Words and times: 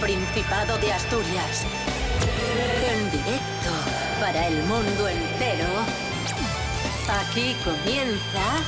Principado 0.00 0.78
de 0.78 0.92
Asturias. 0.92 1.66
En 2.88 3.10
directo 3.10 3.70
para 4.20 4.46
el 4.46 4.62
mundo 4.62 5.08
entero. 5.08 5.66
Aquí 7.20 7.56
comienza 7.64 8.62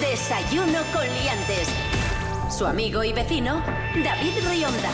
Desayuno 0.00 0.78
con 0.92 1.02
Liantes. 1.02 1.68
Su 2.56 2.64
amigo 2.64 3.02
y 3.02 3.12
vecino, 3.12 3.60
David 4.04 4.34
Rionda. 4.48 4.90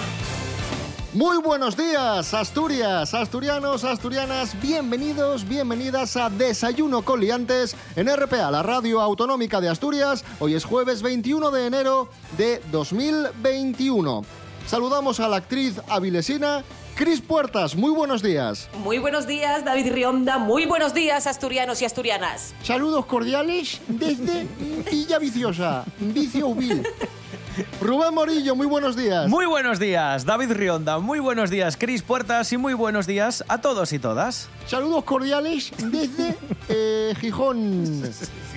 Muy 1.13 1.37
buenos 1.39 1.77
días, 1.77 2.35
Asturias, 2.35 3.15
asturianos, 3.15 3.85
asturianas, 3.85 4.61
bienvenidos, 4.61 5.47
bienvenidas 5.47 6.17
a 6.17 6.29
Desayuno 6.29 7.03
con 7.03 7.21
Liantes 7.21 7.77
en 7.95 8.09
RPA, 8.09 8.51
la 8.51 8.65
radio 8.65 9.01
autonómica 9.01 9.61
de 9.61 9.69
Asturias. 9.69 10.25
Hoy 10.41 10.55
es 10.55 10.65
jueves 10.65 11.03
21 11.03 11.53
de 11.53 11.67
enero 11.67 12.09
de 12.37 12.61
2021. 12.73 14.23
Saludamos 14.67 15.21
a 15.21 15.29
la 15.29 15.37
actriz 15.37 15.81
avilesina 15.89 16.65
Cris 16.95 17.21
Puertas, 17.21 17.75
muy 17.75 17.91
buenos 17.91 18.23
días. 18.23 18.69
Muy 18.85 18.99
buenos 18.99 19.27
días, 19.27 19.65
David 19.65 19.93
Rionda. 19.93 20.39
Muy 20.39 20.65
buenos 20.65 20.95
días, 20.95 21.27
asturianos 21.27 21.83
y 21.83 21.85
asturianas. 21.85 22.55
Saludos 22.63 23.07
cordiales 23.07 23.81
desde 23.89 24.47
Villa 24.91 25.19
Viciosa, 25.19 25.85
Viciouville. 25.99 26.85
Rubén 27.81 28.15
Morillo, 28.15 28.57
muy 28.57 28.67
buenos 28.67 28.97
días. 28.97 29.29
Muy 29.29 29.47
buenos 29.47 29.79
días, 29.79 30.25
David 30.25 30.53
Rionda. 30.53 30.99
Muy 30.99 31.21
buenos 31.21 31.51
días, 31.51 31.77
Cris 31.77 32.03
Puertas. 32.03 32.53
Y 32.53 32.57
muy 32.57 32.75
buenos 32.75 33.07
días 33.07 33.45
a 33.49 33.61
todos 33.61 33.93
y 33.93 33.99
todas. 33.99 34.49
Saludos 34.67 35.05
cordiales 35.05 35.73
desde 35.79 36.37
eh, 36.69 37.15
Gijón. 37.21 38.03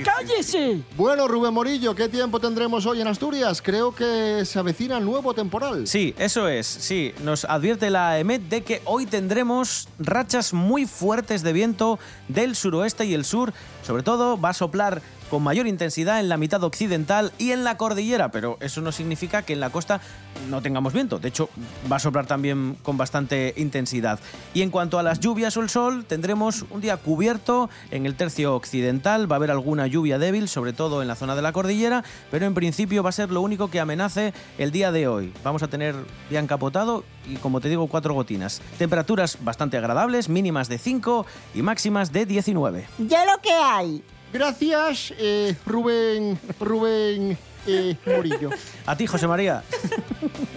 ¡Cállese! 0.04 0.82
Bueno, 0.96 1.28
Rubén 1.28 1.54
Morillo, 1.54 1.94
¿qué 1.94 2.08
tiempo 2.10 2.40
tendremos 2.40 2.86
hoy 2.86 3.02
en 3.02 3.08
Asturias? 3.08 3.62
Creo 3.62 3.94
que 3.94 4.44
se 4.46 4.60
avecina 4.60 5.00
nuevo 5.00 5.34
temporal. 5.34 5.88
Sí, 5.88 6.16
eso 6.18 6.48
es. 6.48 6.66
Sí, 6.66 7.14
nos 7.24 7.46
advierte 7.46 7.90
la 7.90 8.18
EMET 8.20 8.44
de 8.44 8.64
que 8.64 8.82
hoy 8.86 9.06
tendremos 9.06 9.90
rachas 10.00 10.54
muy 10.54 10.86
fuertes 10.86 11.44
de 11.44 11.54
viento 11.54 12.00
del 12.28 12.56
suroeste 12.56 13.06
y 13.06 13.14
el 13.14 13.26
sur. 13.26 13.54
Sobre 13.86 14.04
todo 14.04 14.40
va 14.40 14.50
a 14.50 14.54
soplar 14.54 15.02
con 15.30 15.44
mayor 15.44 15.68
intensidad 15.68 16.20
en 16.20 16.30
la 16.30 16.38
mitad 16.38 16.64
occidental 16.64 17.32
y 17.38 17.52
en 17.52 17.64
la 17.64 17.78
cordillera, 17.78 18.32
pero 18.32 18.58
eso 18.62 18.82
no 18.82 18.92
significa 18.92 19.42
que 19.42 19.54
en 19.54 19.60
la 19.60 19.70
costa 19.70 20.02
no 20.50 20.62
tengamos 20.62 20.94
viento. 20.94 21.20
De 21.20 21.28
hecho, 21.28 21.50
va 21.92 21.98
a 21.98 22.00
soplar 22.00 22.26
también 22.26 22.78
con 22.84 22.98
bastante 22.98 23.54
intensidad. 23.58 24.20
Y 24.54 24.62
en 24.62 24.70
cuanto 24.70 25.00
a 25.00 25.04
las 25.04 25.20
lluvias 25.20 25.58
o 25.58 25.62
el 25.62 25.70
sol, 25.70 26.06
tendremos 26.06 26.66
un 26.70 26.82
día 26.82 26.98
cubierto 26.98 27.70
en 27.92 28.06
el 28.06 28.16
tercio 28.16 28.56
occidental. 28.56 29.30
Va 29.30 29.36
a 29.36 29.38
haber 29.38 29.52
alguna 29.52 29.88
lluvia 29.88 30.18
débil, 30.18 30.48
sobre 30.48 30.74
todo 30.74 31.02
en 31.02 31.08
la 31.08 31.16
zona 31.16 31.36
de 31.36 31.42
la 31.42 31.52
cordillera, 31.52 32.04
pero 32.32 32.46
en 32.46 32.54
principio 32.54 33.04
va 33.04 33.10
a 33.10 33.14
ser 33.14 33.32
lo 33.32 33.42
único 33.42 33.70
que 33.70 33.80
amenace 33.80 34.34
el 34.58 34.72
día 34.72 34.92
de 34.92 35.08
hoy. 35.08 35.34
Vamos 35.44 35.64
a 35.64 35.68
tener 35.68 35.96
día 36.30 36.40
encapotado 36.40 37.04
y, 37.28 37.36
como 37.36 37.62
te 37.62 37.70
digo, 37.70 37.88
cuatro 37.88 38.14
gotinas. 38.14 38.62
Temperaturas 38.78 39.38
bastante 39.42 39.78
agradables, 39.78 40.30
mínimas 40.30 40.70
de 40.70 40.78
5 40.78 41.26
y 41.56 41.62
máximas 41.62 42.12
de 42.12 42.26
19. 42.26 42.88
Ya 43.00 43.26
lo 43.26 43.42
que 43.42 43.52
hay. 43.52 44.04
Gracias, 44.38 45.16
eh, 45.18 45.56
Rubén, 45.66 46.38
Rubén 46.60 47.36
eh, 47.66 47.96
Morillo. 48.06 48.52
A 48.86 48.96
ti, 48.96 49.08
José 49.08 49.26
María. 49.26 49.64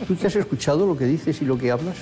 ¿Tú 0.07 0.15
te 0.17 0.27
has 0.27 0.37
escuchado 0.37 0.85
lo 0.85 0.99
que 0.99 1.07
dices 1.07 1.41
y 1.41 1.47
lo 1.47 1.57
que 1.57 1.71
hablas? 1.71 1.97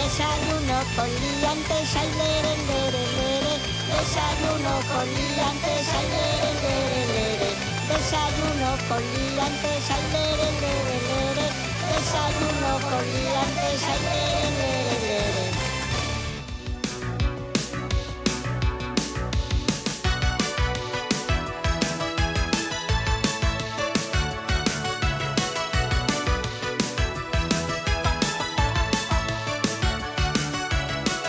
Desayuno 0.00 0.78
con 0.96 1.04
liantes, 1.04 1.92
ay, 1.92 2.08
lere, 2.16 2.56
lere, 2.72 3.04
lere. 3.20 3.54
Desayuno 3.92 4.72
con 4.88 5.04
liantes, 5.12 5.92
ay, 5.92 6.06
lere, 6.14 6.50
lere, 6.64 7.04
lere. 7.12 7.50
Desayuno 7.92 8.70
con 8.88 9.02
liantes, 9.12 9.84
ay, 9.92 10.04
lere, 10.14 10.48
lere, 10.64 10.96
lere. 11.04 11.46
Desayuno 11.92 12.72
con 12.80 13.04
liantes, 13.12 13.82
ay, 13.92 14.00
lere, 14.08 14.48
lere, 14.56 14.72
lere. 14.72 14.83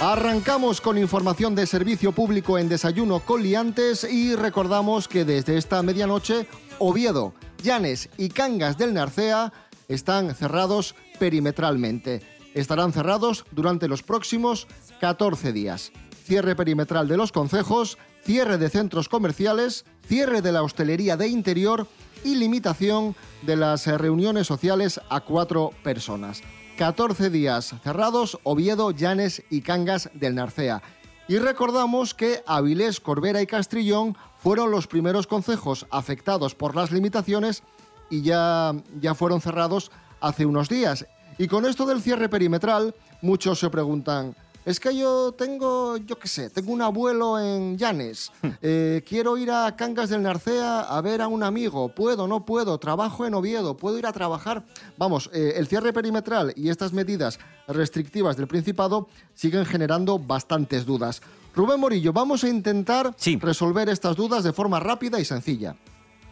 Arrancamos 0.08 0.82
con 0.82 1.00
información 1.00 1.56
de 1.56 1.66
servicio 1.66 2.12
público 2.12 2.60
en 2.60 2.70
Desayuno 2.70 3.22
con 3.22 3.42
Liantes 3.42 4.04
y 4.04 4.36
recordamos 4.36 5.08
que 5.08 5.26
desde 5.26 5.58
esta 5.58 5.82
medianoche 5.82 6.46
Oviedo, 6.78 7.34
Llanes 7.64 8.10
y 8.16 8.30
Cangas 8.30 8.78
del 8.78 8.94
Narcea 8.94 9.52
están 9.88 10.36
cerrados 10.36 10.94
perimetralmente. 11.18 12.22
Estarán 12.54 12.94
cerrados 12.94 13.46
durante 13.50 13.88
los 13.88 14.04
próximos 14.04 14.68
14 15.02 15.52
días. 15.52 15.92
Cierre 16.24 16.56
perimetral 16.56 17.08
de 17.08 17.18
los 17.18 17.32
concejos, 17.32 17.98
cierre 18.24 18.60
de 18.60 18.70
centros 18.70 19.10
comerciales, 19.10 19.86
cierre 20.08 20.44
de 20.44 20.52
la 20.52 20.62
hostelería 20.62 21.18
de 21.18 21.30
interior 21.30 21.88
y 22.24 22.36
limitación 22.36 23.16
de 23.42 23.56
las 23.56 23.88
reuniones 23.88 24.46
sociales 24.46 25.02
a 25.10 25.22
cuatro 25.22 25.72
personas. 25.84 26.44
14 26.76 27.30
días 27.30 27.74
cerrados 27.84 28.38
Oviedo, 28.44 28.92
Llanes 28.92 29.44
y 29.50 29.62
Cangas 29.62 30.10
del 30.14 30.36
Narcea. 30.36 30.82
Y 31.28 31.38
recordamos 31.38 32.14
que 32.14 32.44
Avilés, 32.46 33.00
Corbera 33.00 33.42
y 33.42 33.48
Castrillón 33.48 34.18
fueron 34.38 34.72
los 34.72 34.86
primeros 34.86 35.26
concejos 35.26 35.88
afectados 35.90 36.54
por 36.54 36.76
las 36.76 36.92
limitaciones 36.92 37.64
y 38.10 38.22
ya, 38.22 38.74
ya 39.00 39.16
fueron 39.16 39.42
cerrados 39.42 39.92
hace 40.20 40.46
unos 40.46 40.70
días. 40.70 41.08
Y 41.38 41.48
con 41.48 41.66
esto 41.66 41.86
del 41.86 42.02
cierre 42.02 42.30
perimetral, 42.30 42.94
muchos 43.22 43.60
se 43.60 43.70
preguntan, 43.70 44.36
es 44.66 44.80
que 44.80 44.96
yo 44.98 45.32
tengo, 45.32 45.98
yo 45.98 46.18
qué 46.18 46.28
sé, 46.28 46.50
tengo 46.50 46.72
un 46.74 46.82
abuelo 46.82 47.40
en 47.40 47.78
Llanes, 47.78 48.32
eh, 48.62 49.04
quiero 49.08 49.38
ir 49.38 49.52
a 49.52 49.76
Cangas 49.76 50.10
del 50.10 50.24
Narcea 50.24 50.82
a 50.82 51.02
ver 51.02 51.22
a 51.22 51.28
un 51.28 51.44
amigo, 51.44 51.90
puedo, 51.90 52.28
no 52.28 52.46
puedo, 52.46 52.78
trabajo 52.80 53.26
en 53.26 53.34
Oviedo, 53.36 53.78
puedo 53.78 53.98
ir 54.00 54.06
a 54.06 54.12
trabajar. 54.14 54.64
Vamos, 54.98 55.30
eh, 55.34 55.54
el 55.58 55.68
cierre 55.68 55.94
perimetral 55.94 56.52
y 56.56 56.70
estas 56.70 56.92
medidas 56.94 57.40
restrictivas 57.68 58.38
del 58.38 58.48
Principado 58.48 59.08
siguen 59.34 59.66
generando 59.66 60.20
bastantes 60.20 60.86
dudas. 60.86 61.22
Rubén 61.56 61.80
Morillo, 61.80 62.12
vamos 62.12 62.44
a 62.44 62.50
intentar 62.50 63.14
Sí. 63.18 63.38
resolver 63.42 63.88
estas 63.90 64.16
dudas 64.16 64.44
de 64.44 64.52
forma 64.52 64.80
rápida 64.80 65.20
y 65.20 65.26
sencilla. 65.26 65.76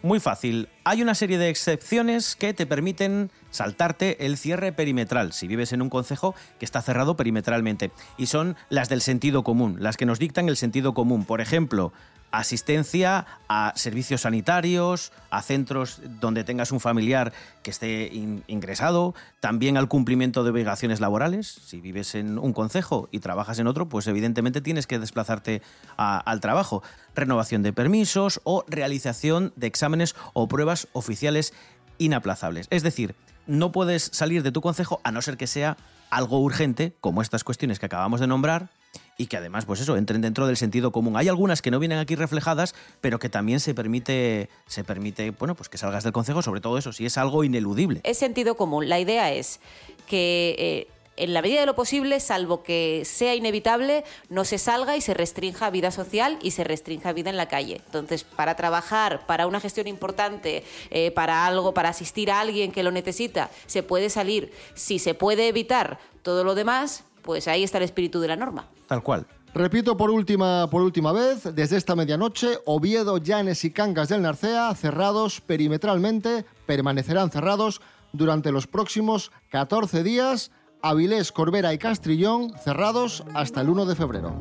Muy 0.01 0.19
fácil. 0.19 0.67
Hay 0.83 1.01
una 1.01 1.15
serie 1.15 1.37
de 1.37 1.47
excepciones 1.49 2.35
que 2.35 2.53
te 2.53 2.65
permiten 2.65 3.31
saltarte 3.53 4.25
el 4.25 4.35
cierre 4.35 4.73
perimetral 4.73 5.31
si 5.31 5.47
vives 5.47 5.71
en 5.71 5.81
un 5.81 5.89
concejo 5.89 6.35
que 6.59 6.65
está 6.65 6.81
cerrado 6.81 7.15
perimetralmente. 7.15 7.91
Y 8.17 8.25
son 8.25 8.57
las 8.69 8.89
del 8.89 8.99
sentido 8.99 9.43
común, 9.43 9.77
las 9.79 9.95
que 9.95 10.05
nos 10.05 10.19
dictan 10.19 10.49
el 10.49 10.57
sentido 10.57 10.93
común. 10.93 11.23
Por 11.23 11.39
ejemplo, 11.39 11.93
asistencia 12.31 13.27
a 13.47 13.73
servicios 13.75 14.21
sanitarios, 14.21 15.11
a 15.29 15.43
centros 15.43 16.01
donde 16.19 16.43
tengas 16.43 16.71
un 16.71 16.79
familiar 16.79 17.31
que 17.61 17.69
esté 17.69 18.09
in- 18.11 18.43
ingresado, 18.47 19.13
también 19.39 19.77
al 19.77 19.87
cumplimiento 19.87 20.43
de 20.43 20.49
obligaciones 20.49 20.99
laborales. 20.99 21.47
Si 21.47 21.79
vives 21.79 22.15
en 22.15 22.39
un 22.39 22.51
concejo 22.51 23.07
y 23.11 23.19
trabajas 23.19 23.59
en 23.59 23.67
otro, 23.67 23.87
pues 23.87 24.07
evidentemente 24.07 24.61
tienes 24.61 24.87
que 24.87 24.97
desplazarte 24.97 25.61
al 25.95 26.39
trabajo. 26.41 26.81
Renovación 27.15 27.61
de 27.61 27.71
permisos 27.71 28.41
o 28.43 28.65
realización 28.67 29.53
de 29.55 29.67
exámenes 29.67 30.15
o 30.33 30.47
pruebas 30.47 30.87
oficiales 30.93 31.53
inaplazables. 31.97 32.67
Es 32.69 32.83
decir, 32.83 33.15
no 33.47 33.71
puedes 33.71 34.09
salir 34.13 34.43
de 34.43 34.51
tu 34.51 34.61
concejo 34.61 35.01
a 35.03 35.11
no 35.11 35.21
ser 35.21 35.37
que 35.37 35.47
sea 35.47 35.77
algo 36.09 36.39
urgente, 36.39 36.95
como 37.01 37.21
estas 37.21 37.43
cuestiones 37.43 37.79
que 37.79 37.87
acabamos 37.87 38.19
de 38.19 38.27
nombrar, 38.27 38.69
y 39.17 39.27
que 39.27 39.37
además, 39.37 39.65
pues 39.65 39.79
eso, 39.79 39.95
entren 39.95 40.21
dentro 40.21 40.47
del 40.47 40.57
sentido 40.57 40.91
común. 40.91 41.17
Hay 41.17 41.27
algunas 41.27 41.61
que 41.61 41.71
no 41.71 41.79
vienen 41.79 41.99
aquí 41.99 42.15
reflejadas, 42.15 42.73
pero 43.01 43.19
que 43.19 43.29
también 43.29 43.59
se 43.59 43.73
permite, 43.73 44.49
se 44.65 44.83
permite, 44.83 45.31
bueno, 45.31 45.55
pues 45.55 45.69
que 45.69 45.77
salgas 45.77 46.03
del 46.03 46.13
concejo, 46.13 46.41
sobre 46.41 46.61
todo 46.61 46.77
eso, 46.77 46.93
si 46.93 47.05
es 47.05 47.17
algo 47.17 47.43
ineludible. 47.43 48.01
Es 48.03 48.17
sentido 48.17 48.55
común. 48.55 48.89
La 48.89 48.99
idea 48.99 49.31
es 49.31 49.59
que 50.07 50.55
eh, 50.57 50.92
en 51.15 51.33
la 51.33 51.41
medida 51.41 51.59
de 51.59 51.65
lo 51.65 51.75
posible, 51.75 52.19
salvo 52.19 52.63
que 52.63 53.03
sea 53.05 53.35
inevitable, 53.35 54.03
no 54.29 54.45
se 54.45 54.57
salga 54.57 54.97
y 54.97 55.01
se 55.01 55.13
restrinja 55.13 55.69
vida 55.69 55.91
social 55.91 56.39
y 56.41 56.51
se 56.51 56.63
restrinja 56.63 57.13
vida 57.13 57.29
en 57.29 57.37
la 57.37 57.47
calle. 57.47 57.81
Entonces, 57.85 58.23
para 58.23 58.55
trabajar, 58.55 59.25
para 59.25 59.47
una 59.47 59.59
gestión 59.59 59.87
importante, 59.87 60.63
eh, 60.89 61.11
para 61.11 61.45
algo, 61.45 61.73
para 61.73 61.89
asistir 61.89 62.31
a 62.31 62.39
alguien 62.39 62.71
que 62.71 62.83
lo 62.83 62.91
necesita, 62.91 63.49
se 63.67 63.83
puede 63.83 64.09
salir. 64.09 64.51
Si 64.73 64.99
se 64.99 65.13
puede 65.13 65.47
evitar 65.47 65.99
todo 66.23 66.43
lo 66.43 66.55
demás, 66.55 67.03
pues 67.21 67.47
ahí 67.47 67.63
está 67.63 67.77
el 67.77 67.83
espíritu 67.83 68.19
de 68.19 68.27
la 68.27 68.35
norma. 68.35 68.67
Tal 68.87 69.03
cual. 69.03 69.25
Repito 69.53 69.95
por 69.95 70.09
última, 70.09 70.67
por 70.67 70.81
última 70.81 71.11
vez, 71.11 71.43
desde 71.53 71.77
esta 71.77 71.95
medianoche, 71.95 72.57
Oviedo, 72.65 73.19
Llanes 73.19 73.63
y 73.65 73.71
Cangas 73.71 74.09
del 74.09 74.23
Narcea, 74.23 74.73
cerrados 74.73 75.41
perimetralmente, 75.41 76.43
permanecerán 76.65 77.29
cerrados 77.29 77.79
durante 78.13 78.51
los 78.51 78.65
próximos 78.65 79.31
14 79.49 80.01
días. 80.01 80.49
Avilés, 80.85 81.31
Corbera 81.31 81.73
y 81.73 81.77
Castrillón, 81.77 82.51
cerrados 82.61 83.23
hasta 83.33 83.61
el 83.61 83.69
1 83.69 83.85
de 83.85 83.95
febrero. 83.95 84.35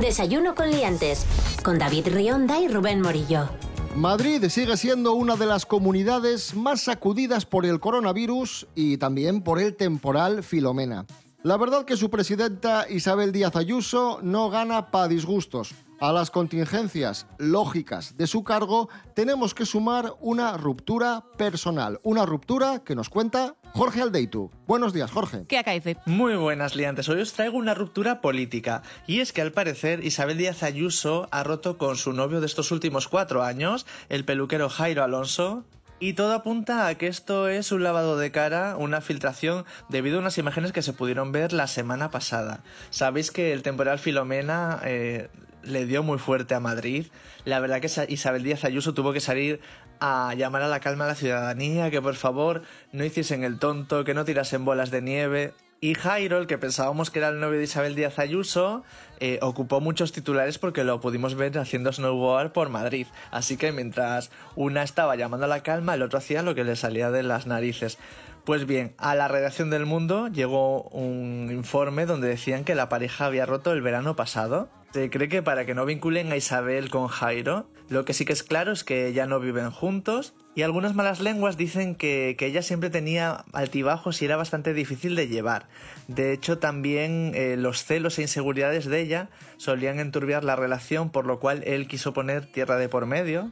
Desayuno 0.00 0.56
con 0.56 0.72
liantes. 0.72 1.24
Con 1.62 1.78
David 1.78 2.08
Rionda 2.08 2.58
y 2.58 2.66
Rubén 2.66 3.00
Morillo. 3.00 3.48
Madrid 3.94 4.44
sigue 4.48 4.76
siendo 4.76 5.12
una 5.12 5.36
de 5.36 5.46
las 5.46 5.66
comunidades 5.66 6.56
más 6.56 6.80
sacudidas 6.80 7.46
por 7.46 7.64
el 7.64 7.78
coronavirus 7.78 8.66
y 8.74 8.96
también 8.96 9.40
por 9.40 9.60
el 9.60 9.76
temporal 9.76 10.42
Filomena. 10.42 11.06
La 11.44 11.56
verdad 11.56 11.84
que 11.84 11.96
su 11.96 12.10
presidenta 12.10 12.86
Isabel 12.90 13.30
Díaz 13.30 13.54
Ayuso 13.54 14.18
no 14.20 14.50
gana 14.50 14.90
pa 14.90 15.06
disgustos. 15.06 15.74
A 16.00 16.12
las 16.12 16.30
contingencias 16.30 17.26
lógicas 17.38 18.16
de 18.16 18.26
su 18.26 18.42
cargo 18.42 18.88
tenemos 19.14 19.54
que 19.54 19.64
sumar 19.64 20.12
una 20.20 20.56
ruptura 20.56 21.24
personal, 21.38 22.00
una 22.02 22.26
ruptura 22.26 22.82
que 22.84 22.94
nos 22.94 23.08
cuenta 23.08 23.54
Jorge 23.72 24.02
Aldeitu. 24.02 24.50
Buenos 24.66 24.92
días, 24.92 25.10
Jorge. 25.10 25.46
¿Qué 25.48 25.56
acaece? 25.56 25.96
Muy 26.04 26.34
buenas, 26.36 26.74
liantes. 26.74 27.08
Hoy 27.08 27.20
os 27.20 27.32
traigo 27.32 27.56
una 27.56 27.74
ruptura 27.74 28.20
política. 28.20 28.82
Y 29.06 29.20
es 29.20 29.32
que 29.32 29.40
al 29.40 29.52
parecer 29.52 30.04
Isabel 30.04 30.36
Díaz 30.36 30.62
Ayuso 30.62 31.28
ha 31.30 31.44
roto 31.44 31.78
con 31.78 31.96
su 31.96 32.12
novio 32.12 32.40
de 32.40 32.46
estos 32.46 32.72
últimos 32.72 33.08
cuatro 33.08 33.42
años, 33.42 33.86
el 34.08 34.24
peluquero 34.24 34.68
Jairo 34.68 35.04
Alonso, 35.04 35.64
y 36.00 36.14
todo 36.14 36.34
apunta 36.34 36.86
a 36.86 36.96
que 36.96 37.06
esto 37.06 37.48
es 37.48 37.72
un 37.72 37.82
lavado 37.82 38.18
de 38.18 38.30
cara, 38.30 38.76
una 38.76 39.00
filtración, 39.00 39.64
debido 39.88 40.18
a 40.18 40.20
unas 40.20 40.38
imágenes 40.38 40.72
que 40.72 40.82
se 40.82 40.92
pudieron 40.92 41.32
ver 41.32 41.52
la 41.52 41.66
semana 41.66 42.10
pasada. 42.10 42.62
Sabéis 42.90 43.30
que 43.30 43.52
el 43.52 43.62
temporal 43.62 43.98
Filomena 43.98 44.80
eh, 44.84 45.30
le 45.66 45.86
dio 45.86 46.02
muy 46.02 46.18
fuerte 46.18 46.54
a 46.54 46.60
Madrid. 46.60 47.06
La 47.44 47.60
verdad 47.60 47.80
que 47.80 48.12
Isabel 48.12 48.42
Díaz 48.42 48.64
Ayuso 48.64 48.94
tuvo 48.94 49.12
que 49.12 49.20
salir 49.20 49.60
a 50.00 50.34
llamar 50.34 50.62
a 50.62 50.68
la 50.68 50.80
calma 50.80 51.04
a 51.04 51.08
la 51.08 51.14
ciudadanía, 51.14 51.90
que 51.90 52.02
por 52.02 52.14
favor 52.14 52.62
no 52.92 53.04
hiciesen 53.04 53.44
el 53.44 53.58
tonto, 53.58 54.04
que 54.04 54.14
no 54.14 54.24
tirasen 54.24 54.64
bolas 54.64 54.90
de 54.90 55.02
nieve. 55.02 55.54
Y 55.80 55.94
Jairo, 55.94 56.38
el 56.38 56.46
que 56.46 56.56
pensábamos 56.56 57.10
que 57.10 57.18
era 57.18 57.28
el 57.28 57.40
novio 57.40 57.58
de 57.58 57.64
Isabel 57.64 57.94
Díaz 57.94 58.18
Ayuso, 58.18 58.84
eh, 59.20 59.38
ocupó 59.42 59.80
muchos 59.80 60.12
titulares 60.12 60.58
porque 60.58 60.82
lo 60.82 60.98
pudimos 61.00 61.34
ver 61.34 61.58
haciendo 61.58 61.92
snowboard 61.92 62.52
por 62.52 62.70
Madrid. 62.70 63.06
Así 63.30 63.58
que 63.58 63.70
mientras 63.70 64.30
una 64.56 64.82
estaba 64.82 65.14
llamando 65.16 65.44
a 65.44 65.48
la 65.48 65.62
calma, 65.62 65.94
el 65.94 66.02
otro 66.02 66.18
hacía 66.18 66.42
lo 66.42 66.54
que 66.54 66.64
le 66.64 66.76
salía 66.76 67.10
de 67.10 67.22
las 67.22 67.46
narices. 67.46 67.98
Pues 68.44 68.66
bien, 68.66 68.94
a 68.98 69.14
la 69.14 69.28
redacción 69.28 69.68
del 69.68 69.84
Mundo 69.84 70.28
llegó 70.28 70.82
un 70.84 71.50
informe 71.50 72.06
donde 72.06 72.28
decían 72.28 72.64
que 72.64 72.74
la 72.74 72.88
pareja 72.88 73.26
había 73.26 73.46
roto 73.46 73.72
el 73.72 73.82
verano 73.82 74.16
pasado. 74.16 74.68
Se 74.94 75.10
cree 75.10 75.28
que 75.28 75.42
para 75.42 75.66
que 75.66 75.74
no 75.74 75.86
vinculen 75.86 76.30
a 76.30 76.36
Isabel 76.36 76.88
con 76.88 77.08
Jairo, 77.08 77.68
lo 77.88 78.04
que 78.04 78.12
sí 78.12 78.24
que 78.24 78.32
es 78.32 78.44
claro 78.44 78.70
es 78.70 78.84
que 78.84 79.12
ya 79.12 79.26
no 79.26 79.40
viven 79.40 79.72
juntos 79.72 80.34
y 80.54 80.62
algunas 80.62 80.94
malas 80.94 81.18
lenguas 81.18 81.56
dicen 81.56 81.96
que, 81.96 82.36
ella 82.38 82.62
siempre 82.62 82.90
tenía 82.90 83.44
altibajos 83.52 84.22
y 84.22 84.26
era 84.26 84.36
bastante 84.36 84.72
difícil 84.72 85.16
de 85.16 85.26
llevar. 85.26 85.66
De 86.06 86.32
hecho, 86.32 86.58
también 86.58 87.32
eh, 87.34 87.56
los 87.56 87.82
celos 87.82 88.20
e 88.20 88.22
inseguridades 88.22 88.84
de 88.84 89.00
ella 89.00 89.30
solían 89.56 89.98
enturbiar 89.98 90.44
la 90.44 90.54
relación, 90.54 91.10
por 91.10 91.26
lo 91.26 91.40
cual 91.40 91.64
él 91.66 91.88
quiso 91.88 92.12
poner 92.12 92.46
tierra 92.46 92.76
de 92.76 92.88
por 92.88 93.04
medio 93.06 93.50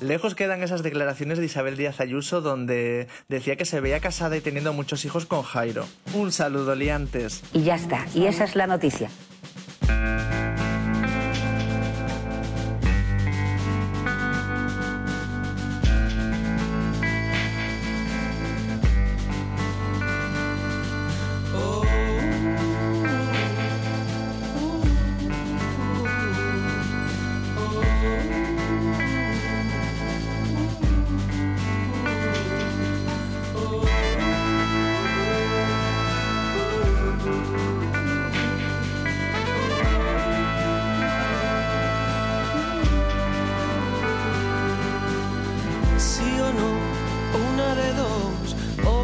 Lejos 0.00 0.34
quedan 0.34 0.62
esas 0.62 0.82
declaraciones 0.82 1.38
de 1.38 1.44
Isabel 1.44 1.76
Díaz 1.76 2.00
Ayuso 2.00 2.40
donde 2.40 3.06
decía 3.28 3.56
que 3.56 3.66
se 3.66 3.80
veía 3.80 4.00
casada 4.00 4.34
y 4.34 4.40
teniendo 4.40 4.72
muchos 4.72 5.04
hijos 5.04 5.26
con 5.26 5.42
Jairo. 5.42 5.86
Un 6.14 6.32
saludo, 6.32 6.74
liantes. 6.74 7.42
Y 7.52 7.64
ya 7.64 7.74
está, 7.74 8.06
y 8.14 8.24
esa 8.24 8.44
es 8.44 8.56
la 8.56 8.66
noticia. 8.66 9.10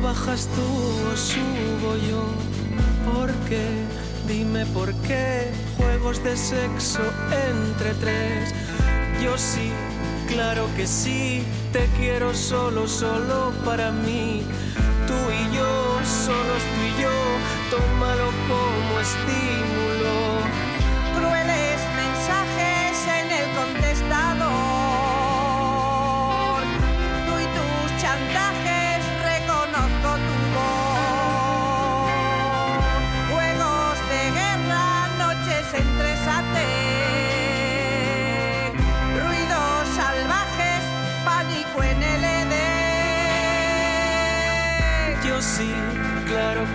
Bajas 0.07 0.49
tú 0.55 0.63
o 1.13 1.17
subo 1.17 1.97
yo. 2.09 2.23
¿Por 3.13 3.31
qué? 3.49 3.67
Dime 4.29 4.65
por 4.67 4.93
qué. 5.07 5.51
Juegos 5.77 6.23
de 6.23 6.37
sexo 6.37 7.03
entre 7.51 7.93
tres. 7.95 8.55
Yo 9.23 9.37
sí, 9.37 9.71
claro 10.29 10.69
que 10.77 10.87
sí. 10.87 11.43
Te 11.73 11.87
quiero 11.99 12.35
solo, 12.35 12.87
solo 12.87 13.53
para 13.65 13.91
mí. 13.91 14.43
Tú 15.09 15.19
y 15.41 15.57
yo, 15.57 15.73
solos 16.27 16.63
tú 16.73 16.81
y 16.91 17.03
yo. 17.03 17.17
Tómalo 17.71 18.29
como 18.49 19.01
estímulo. 19.01 20.36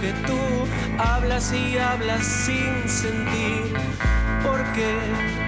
Que 0.02 0.14
tú 0.26 0.40
hablas 0.98 1.54
y 1.54 1.78
hablas 1.78 2.26
sin 2.26 2.90
sentir. 2.90 3.72
¿Por 4.44 4.60
qué? 4.74 4.98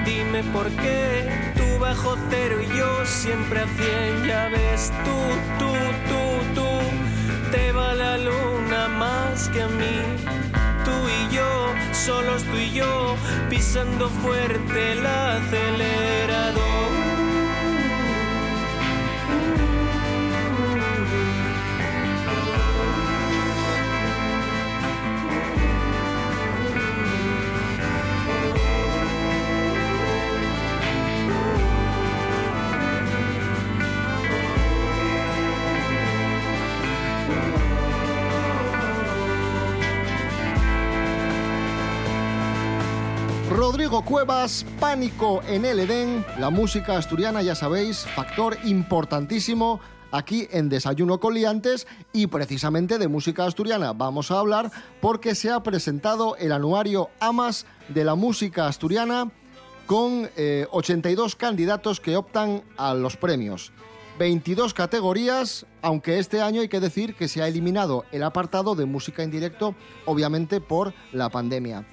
Dime 0.06 0.44
por 0.44 0.70
qué. 0.70 1.28
Tú 1.56 1.80
bajo 1.80 2.16
cero 2.30 2.58
y 2.62 2.78
yo 2.78 3.06
siempre 3.06 3.62
a 3.62 3.68
cien. 3.68 4.28
Ya 4.28 4.50
ves, 4.50 4.94
tú, 5.04 5.18
tú, 5.58 5.74
tú, 6.10 6.62
tú. 6.62 7.52
Te 7.52 7.72
va 7.72 7.96
la 7.96 8.18
luna 8.20 8.88
más 8.90 9.50
que 9.50 9.64
a 9.64 9.68
mí. 9.68 9.98
Tú 10.86 10.96
y 11.20 11.36
yo, 11.36 11.74
solos 11.92 12.44
tú 12.44 12.58
y 12.58 12.72
yo, 12.74 13.16
pisando 13.50 14.08
fuerte 14.10 14.92
el 14.92 15.06
acelerador. 15.06 16.73
Rodrigo 43.74 44.06
Cuevas, 44.06 44.68
Pánico 44.80 45.42
en 45.48 45.66
el 45.66 45.80
Edén, 45.80 46.24
la 46.38 46.52
música 46.52 46.96
asturiana, 46.96 47.42
ya 47.42 47.56
sabéis, 47.56 48.06
factor 48.16 48.56
importantísimo 48.66 49.80
aquí 50.12 50.48
en 50.52 50.70
Desayuno 50.70 51.20
Coliantes 51.20 51.88
y 52.14 52.28
precisamente 52.28 53.00
de 53.00 53.08
música 53.08 53.46
asturiana 53.46 53.94
vamos 53.94 54.30
a 54.30 54.38
hablar 54.38 54.72
porque 55.02 55.34
se 55.34 55.50
ha 55.50 55.64
presentado 55.64 56.36
el 56.36 56.52
anuario 56.52 57.10
AMAS 57.20 57.66
de 57.90 58.06
la 58.06 58.14
música 58.14 58.68
asturiana 58.68 59.32
con 59.88 60.30
82 60.70 61.34
eh, 61.34 61.36
candidatos 61.36 62.00
que 62.00 62.16
optan 62.16 62.62
a 62.78 62.94
los 62.94 63.18
premios. 63.18 63.74
22 64.20 64.74
categorías, 64.74 65.66
aunque 65.82 66.20
este 66.20 66.42
año 66.42 66.62
hay 66.62 66.70
que 66.70 66.80
decir 66.80 67.16
que 67.16 67.28
se 67.28 67.42
ha 67.42 67.48
eliminado 67.48 68.06
el 68.12 68.24
apartado 68.24 68.76
de 68.76 68.86
música 68.86 69.24
en 69.24 69.32
directo, 69.32 69.76
obviamente 70.06 70.62
por 70.62 70.94
la 71.12 71.30
pandemia. 71.30 71.86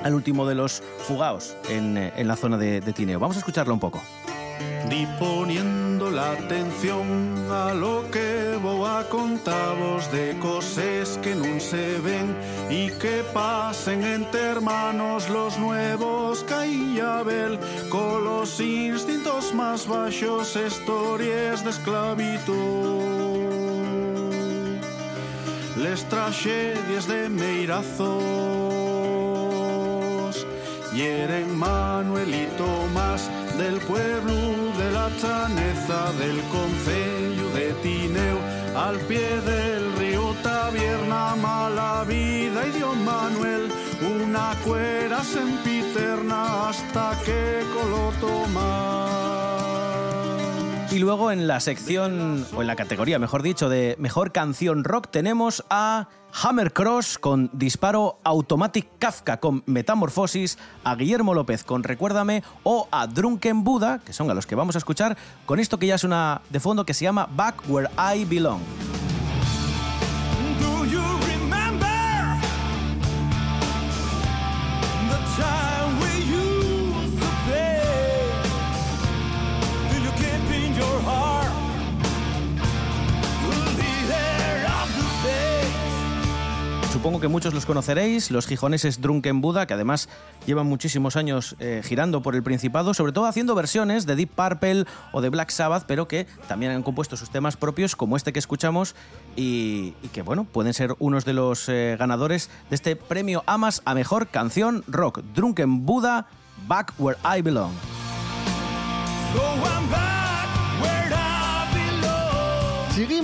al 0.01 0.13
último 0.13 0.47
de 0.47 0.55
los 0.55 0.81
fugaos 0.99 1.57
en, 1.69 1.97
en 1.97 2.27
la 2.29 2.37
zona 2.37 2.57
de, 2.57 2.79
de 2.79 2.93
Tineo. 2.93 3.19
Vamos 3.19 3.35
a 3.35 3.39
escucharlo 3.39 3.73
un 3.73 3.81
poco. 3.81 4.01
Diponiendo 4.89 6.09
la 6.09 6.31
atención 6.31 7.45
a 7.51 7.73
lo 7.73 8.09
que 8.09 8.57
vou 8.61 8.85
a 8.85 9.03
contavos 9.03 10.09
de 10.11 10.35
cosas 10.39 11.19
que 11.21 11.35
nun 11.35 11.59
se 11.59 11.99
ven 11.99 12.35
y 12.69 12.89
que 12.99 13.23
pasen 13.33 14.03
entre 14.03 14.41
hermanos 14.41 15.29
los 15.29 15.57
nuevos 15.57 16.43
Caillabel 16.43 17.59
con 17.89 18.25
los 18.25 18.59
instintos 18.59 19.53
más 19.53 19.87
bajos 19.87 20.55
historias 20.55 21.63
de 21.63 21.69
esclavitud. 21.69 23.19
Les 25.77 26.03
tragedias 26.09 27.07
de 27.07 27.29
Meirazos 27.29 29.38
hieren 30.93 31.57
Manuel 31.57 32.33
y 32.33 32.47
Tomás 32.57 33.29
del 33.57 33.79
pueblo 33.81 34.33
de 34.77 34.91
la 34.91 35.09
chaneza 35.19 36.11
del 36.13 36.41
concello 36.49 37.49
de 37.53 37.73
Tineo 37.83 38.37
al 38.75 38.97
pie 39.01 39.41
del 39.41 39.93
río 39.97 40.35
Tabierna 40.41 41.35
mala 41.35 42.03
vida 42.07 42.65
y 42.67 42.71
dio 42.71 42.93
Manuel 42.95 43.71
una 44.21 44.55
cuera 44.63 45.23
sempiterna 45.23 46.69
hasta 46.69 47.17
que 47.25 47.63
coló 47.73 48.11
Tomás 48.19 49.78
Y 50.91 50.97
luego 50.97 51.31
en 51.31 51.47
la 51.47 51.59
sección, 51.59 52.47
o 52.55 52.61
en 52.61 52.67
la 52.67 52.75
categoría, 52.75 53.19
mejor 53.19 53.43
dicho, 53.43 53.69
de 53.69 53.95
mejor 53.99 54.31
canción 54.31 54.83
rock, 54.83 55.07
tenemos 55.11 55.63
a 55.69 56.09
Hammer 56.41 56.73
Cross 56.73 57.19
con 57.19 57.51
Disparo 57.53 58.19
Automatic 58.23 58.87
Kafka 58.97 59.39
con 59.39 59.61
Metamorfosis, 59.67 60.57
a 60.83 60.95
Guillermo 60.95 61.35
López 61.35 61.63
con 61.63 61.83
Recuérdame 61.83 62.43
o 62.63 62.87
a 62.91 63.05
Drunken 63.05 63.63
Buddha, 63.63 63.99
que 63.99 64.13
son 64.13 64.31
a 64.31 64.33
los 64.33 64.47
que 64.47 64.55
vamos 64.55 64.75
a 64.75 64.79
escuchar, 64.79 65.15
con 65.45 65.59
esto 65.59 65.77
que 65.77 65.85
ya 65.85 65.99
suena 65.99 66.41
de 66.49 66.59
fondo 66.59 66.85
que 66.85 66.95
se 66.95 67.05
llama 67.05 67.29
Back 67.35 67.69
Where 67.69 67.89
I 67.97 68.25
Belong. 68.25 68.61
Supongo 87.09 87.21
que 87.21 87.27
muchos 87.27 87.55
los 87.55 87.65
conoceréis, 87.65 88.29
los 88.29 88.45
gijoneses 88.45 89.01
Drunken 89.01 89.41
Buddha, 89.41 89.65
que 89.65 89.73
además 89.73 90.09
llevan 90.45 90.67
muchísimos 90.67 91.15
años 91.15 91.55
eh, 91.57 91.81
girando 91.83 92.21
por 92.21 92.35
el 92.35 92.43
Principado, 92.43 92.93
sobre 92.93 93.13
todo 93.13 93.25
haciendo 93.25 93.55
versiones 93.55 94.05
de 94.05 94.15
Deep 94.15 94.29
Purple 94.29 94.85
o 95.11 95.19
de 95.19 95.29
Black 95.29 95.49
Sabbath, 95.49 95.85
pero 95.87 96.07
que 96.07 96.27
también 96.47 96.71
han 96.71 96.83
compuesto 96.83 97.17
sus 97.17 97.31
temas 97.31 97.57
propios, 97.57 97.95
como 97.95 98.15
este 98.15 98.31
que 98.31 98.37
escuchamos, 98.37 98.93
y, 99.35 99.93
que, 100.13 100.21
bueno, 100.21 100.43
pueden 100.43 100.75
ser 100.75 100.95
unos 100.99 101.25
de 101.25 101.33
los 101.33 101.67
eh, 101.67 101.95
ganadores 101.97 102.51
de 102.69 102.75
este 102.75 102.95
premio 102.95 103.43
AMAS 103.47 103.81
a 103.85 103.95
Mejor 103.95 104.27
Canción 104.27 104.83
Rock. 104.87 105.21
Drunken 105.33 105.87
Buddha, 105.87 106.27
Back 106.67 106.93
Where 106.99 107.17
I 107.23 107.41
Belong. 107.41 107.73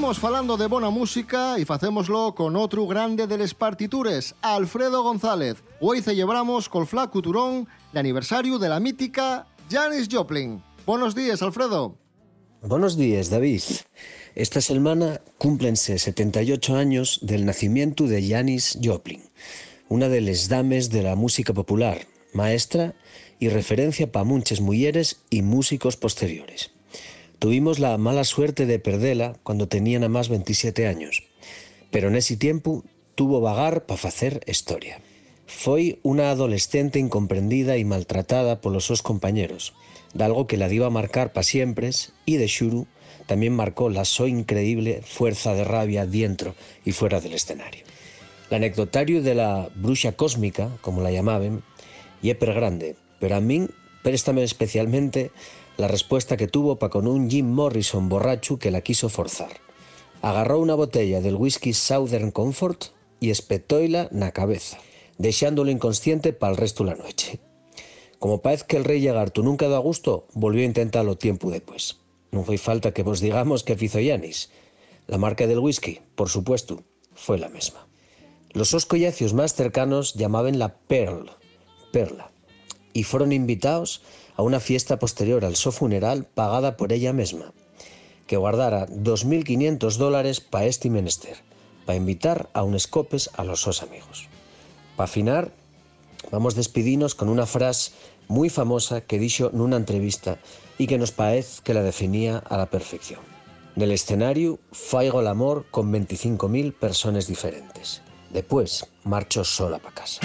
Seguimos 0.06 0.22
falando 0.22 0.56
de 0.56 0.68
bona 0.68 0.92
música 0.92 1.58
y 1.58 1.66
facémoslo 1.66 2.36
con 2.36 2.56
otro 2.56 2.86
grande 2.86 3.26
de 3.26 3.40
les 3.40 3.56
partitures, 3.56 4.36
Alfredo 4.44 5.02
González. 5.02 5.64
Hoy 5.82 6.04
celebramos 6.04 6.70
col 6.70 6.86
Flaco 6.86 7.24
Turón 7.24 7.68
l'aniversario 7.92 8.60
de 8.60 8.70
la 8.70 8.80
mítica 8.80 9.48
Janis 9.68 10.08
Joplin. 10.08 10.62
Buenos 10.86 11.16
días, 11.16 11.42
Alfredo. 11.42 11.98
Buenos 12.62 12.98
días, 12.98 13.32
David. 13.32 13.64
Esta 14.36 14.62
semana 14.62 15.22
cúmplense 15.40 15.98
78 15.98 16.76
años 16.76 17.18
del 17.24 17.44
nacimiento 17.44 18.04
de 18.04 18.30
Janis 18.30 18.78
Joplin, 18.84 19.24
una 19.90 20.08
de 20.08 20.22
las 20.22 20.50
dames 20.50 20.92
de 20.92 21.02
la 21.02 21.16
música 21.16 21.52
popular, 21.52 22.06
maestra 22.32 22.94
y 23.40 23.50
referencia 23.50 24.12
para 24.12 24.24
muchas 24.24 24.62
mujeres 24.62 25.24
y 25.32 25.42
músicos 25.42 25.98
posteriores. 25.98 26.75
Tuvimos 27.46 27.78
la 27.78 27.96
mala 28.00 28.24
suerte 28.24 28.66
de 28.66 28.80
perderla 28.80 29.38
cuando 29.44 29.68
tenía 29.68 30.00
nada 30.00 30.10
más 30.10 30.30
27 30.30 30.88
años, 30.88 31.22
pero 31.92 32.08
en 32.08 32.16
ese 32.16 32.38
tiempo 32.38 32.84
tuvo 33.14 33.40
vagar 33.40 33.86
para 33.86 34.02
hacer 34.02 34.42
historia. 34.48 35.00
Foi 35.46 36.00
una 36.02 36.32
adolescente 36.32 36.98
incomprendida 36.98 37.78
y 37.78 37.86
maltratada 37.86 38.62
por 38.62 38.74
los 38.74 38.86
sus 38.86 39.04
compañeros, 39.04 39.76
de 40.16 40.24
algo 40.24 40.48
que 40.48 40.58
la 40.58 40.70
dio 40.70 40.88
a 40.88 40.90
marcar 40.90 41.34
para 41.34 41.44
siempre 41.44 41.92
y 42.26 42.38
de 42.38 42.48
Shuru 42.48 42.88
también 43.28 43.54
marcó 43.54 43.92
la 43.92 44.06
so 44.06 44.26
increíble 44.26 45.04
fuerza 45.06 45.54
de 45.54 45.66
rabia 45.66 46.08
dentro 46.08 46.56
y 46.84 46.94
fuera 46.94 47.22
del 47.22 47.34
escenario. 47.34 47.86
El 48.50 48.56
anecdotario 48.56 49.22
de 49.22 49.36
la 49.36 49.70
bruxa 49.76 50.14
cósmica, 50.14 50.72
como 50.82 51.04
la 51.04 51.12
llamaban, 51.12 51.62
y 52.24 52.32
es 52.32 52.40
grande, 52.40 52.96
pero 53.20 53.36
a 53.36 53.40
mí 53.40 53.68
préstame 54.02 54.42
especialmente 54.42 55.30
la 55.78 55.88
respuesta 55.88 56.38
que 56.38 56.48
tuvo 56.48 56.78
para 56.78 56.90
con 56.90 57.08
un 57.08 57.30
Jim 57.30 57.48
Morrison 57.48 58.10
borracho 58.10 58.58
que 58.58 58.72
la 58.72 58.82
quiso 58.82 59.10
forzar. 59.10 59.52
Agarró 60.22 60.60
una 60.60 60.76
botella 60.76 61.22
del 61.22 61.36
whisky 61.36 61.74
Southern 61.74 62.32
Comfort 62.32 62.86
y 63.20 63.30
espetóila 63.30 64.08
na 64.12 64.32
cabeza, 64.32 64.78
dejándolo 65.18 65.72
inconsciente 65.72 66.34
para 66.34 66.52
el 66.52 66.58
resto 66.58 66.84
de 66.84 66.92
la 66.92 66.96
noche. 66.98 67.40
Como 68.20 68.42
parece 68.42 68.66
que 68.68 68.78
el 68.78 68.86
rey 68.86 69.02
Lagarto 69.02 69.44
nunca 69.44 69.68
da 69.68 69.78
gusto, 69.78 70.28
volvió 70.34 70.64
a 70.64 70.66
intentarlo 70.66 71.18
tiempo 71.18 71.52
después. 71.52 71.98
No 72.32 72.44
fue 72.44 72.58
falta 72.58 72.94
que 72.94 73.04
vos 73.04 73.20
digamos 73.20 73.64
que 73.64 73.76
fizo 73.76 74.00
Yanis. 74.00 74.50
La 75.08 75.18
marca 75.18 75.46
del 75.48 75.60
whisky, 75.60 76.00
por 76.16 76.30
supuesto, 76.30 76.84
fue 77.14 77.38
la 77.38 77.50
misma. 77.50 77.88
Los 78.54 78.86
collacios 78.86 79.34
más 79.34 79.54
cercanos 79.54 80.14
llamaban 80.14 80.60
la 80.60 80.76
Pearl, 80.76 81.30
Perla, 81.92 82.32
y 82.94 83.04
fueron 83.04 83.32
invitados 83.34 84.02
a 84.38 84.42
una 84.42 84.60
fiesta 84.60 85.00
posterior 85.00 85.46
al 85.46 85.56
so 85.56 85.72
funeral 85.72 86.26
pagada 86.26 86.78
por 86.78 86.94
ella 86.94 87.14
misma, 87.14 87.54
que 88.28 88.38
guardara 88.38 88.88
2.500 88.88 89.96
dólares 89.98 90.42
para 90.42 90.66
este 90.66 90.90
menester, 90.90 91.38
para 91.86 91.98
invitar 91.98 92.50
a 92.54 92.64
un 92.64 92.76
escopes 92.76 93.30
a 93.36 93.44
los 93.44 93.62
sos 93.62 93.84
amigos. 93.84 94.28
Para 94.96 95.06
afinar, 95.06 95.52
vamos 96.32 96.56
despidinos 96.56 97.16
con 97.16 97.30
una 97.30 97.46
frase 97.46 97.92
muy 98.28 98.50
famosa 98.50 99.02
que 99.02 99.20
dijo 99.20 99.50
en 99.54 99.62
una 99.62 99.78
entrevista 99.78 100.40
y 100.78 100.88
que 100.88 100.98
nos 100.98 101.12
parece 101.12 101.62
que 101.64 101.74
la 101.74 101.84
definía 101.84 102.38
a 102.38 102.58
la 102.58 102.66
perfección. 102.66 103.20
Del 103.76 103.92
escenario, 103.92 104.60
faigo 104.72 105.20
el 105.20 105.28
amor 105.28 105.66
con 105.70 105.92
25.000 105.92 106.74
personas 106.74 107.28
diferentes. 107.28 108.02
Después, 108.32 108.88
marcho 109.04 109.44
sola 109.44 109.80
para 109.80 109.96
casa. 109.96 110.22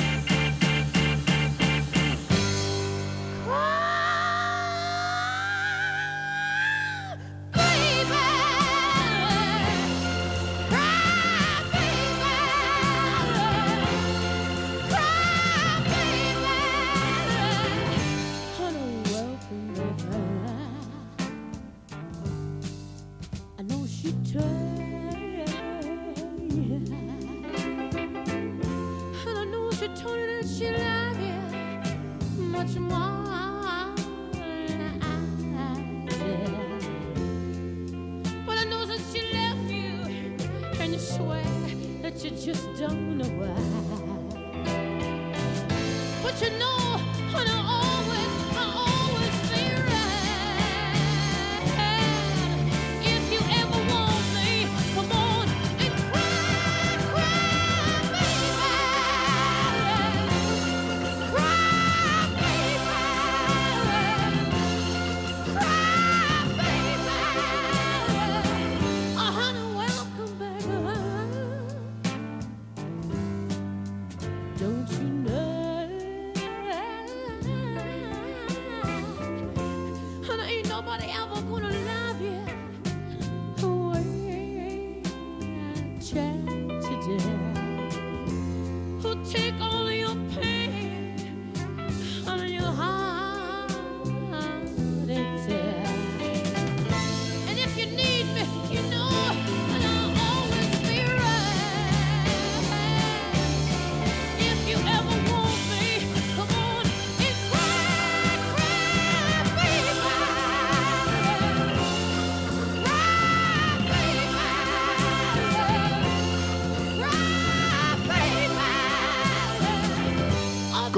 And 40.91 41.01
you 41.01 41.07
swear 41.07 41.45
that 42.03 42.25
you 42.25 42.31
just 42.31 42.67
don't 42.77 43.19
know 43.19 43.25
why. 43.39 43.55
But 46.23 46.43
you 46.43 46.51
know, 46.59 47.01
and 47.39 47.49
I 47.49 48.00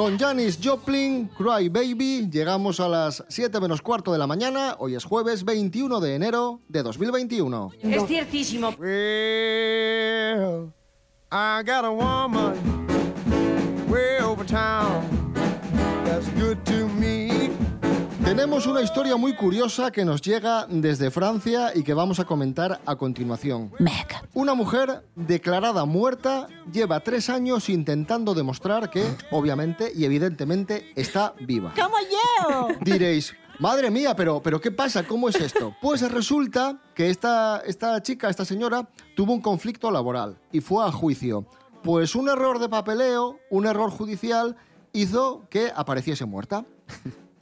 Con 0.03 0.19
Janis 0.19 0.59
Joplin, 0.61 1.29
Cry 1.29 1.69
Baby, 1.69 2.29
llegamos 2.29 2.81
a 2.81 2.89
las 2.89 3.23
7 3.29 3.61
menos 3.61 3.81
cuarto 3.81 4.13
de 4.13 4.19
la 4.19 4.27
mañana. 4.27 4.75
Hoy 4.81 4.97
es 4.97 5.05
jueves 5.05 5.45
21 5.45 6.01
de 6.01 6.17
enero 6.17 6.61
de 6.67 6.83
2021. 6.83 7.71
Es 7.81 8.05
ciertísimo. 8.09 8.75
Well, 8.81 10.73
I 11.31 11.63
got 11.65 11.85
a 11.85 11.93
woman 11.93 12.57
way 13.89 14.19
over 14.19 14.45
town 14.45 15.33
that's 16.05 16.29
good 16.31 16.59
to 16.65 16.89
me. 16.99 17.02
Tenemos 18.33 18.67
una 18.67 18.81
historia 18.81 19.19
muy 19.19 19.35
curiosa 19.35 19.91
que 19.91 20.07
nos 20.07 20.23
llega 20.23 20.65
desde 20.67 21.11
Francia 21.11 21.71
y 21.75 21.83
que 21.83 21.93
vamos 21.93 22.19
a 22.19 22.25
comentar 22.25 22.81
a 22.87 22.97
continuación. 22.97 23.71
Una 24.33 24.55
mujer 24.55 25.05
declarada 25.15 25.85
muerta 25.85 26.49
lleva 26.73 27.01
tres 27.01 27.29
años 27.29 27.69
intentando 27.69 28.33
demostrar 28.33 28.89
que, 28.89 29.05
obviamente 29.31 29.93
y 29.95 30.07
evidentemente, 30.07 30.95
está 30.97 31.35
viva. 31.41 31.75
¡Como 31.79 31.97
yo! 32.01 32.69
Diréis, 32.81 33.35
madre 33.59 33.91
mía, 33.91 34.17
pero, 34.17 34.41
pero 34.41 34.63
¿qué 34.63 34.71
pasa? 34.71 35.07
¿Cómo 35.07 35.29
es 35.29 35.37
esto? 35.37 35.77
Pues 35.83 36.01
resulta 36.11 36.81
que 36.95 37.11
esta, 37.11 37.59
esta 37.67 38.01
chica, 38.01 38.31
esta 38.31 38.47
señora, 38.47 38.89
tuvo 39.15 39.35
un 39.35 39.43
conflicto 39.43 39.91
laboral 39.91 40.39
y 40.51 40.63
fue 40.63 40.83
a 40.87 40.91
juicio. 40.91 41.45
Pues 41.83 42.15
un 42.15 42.31
error 42.31 42.61
de 42.61 42.71
papeleo, 42.71 43.39
un 43.51 43.67
error 43.67 43.91
judicial, 43.91 44.57
hizo 44.95 45.45
que 45.51 45.71
apareciese 45.77 46.25
muerta. 46.25 46.65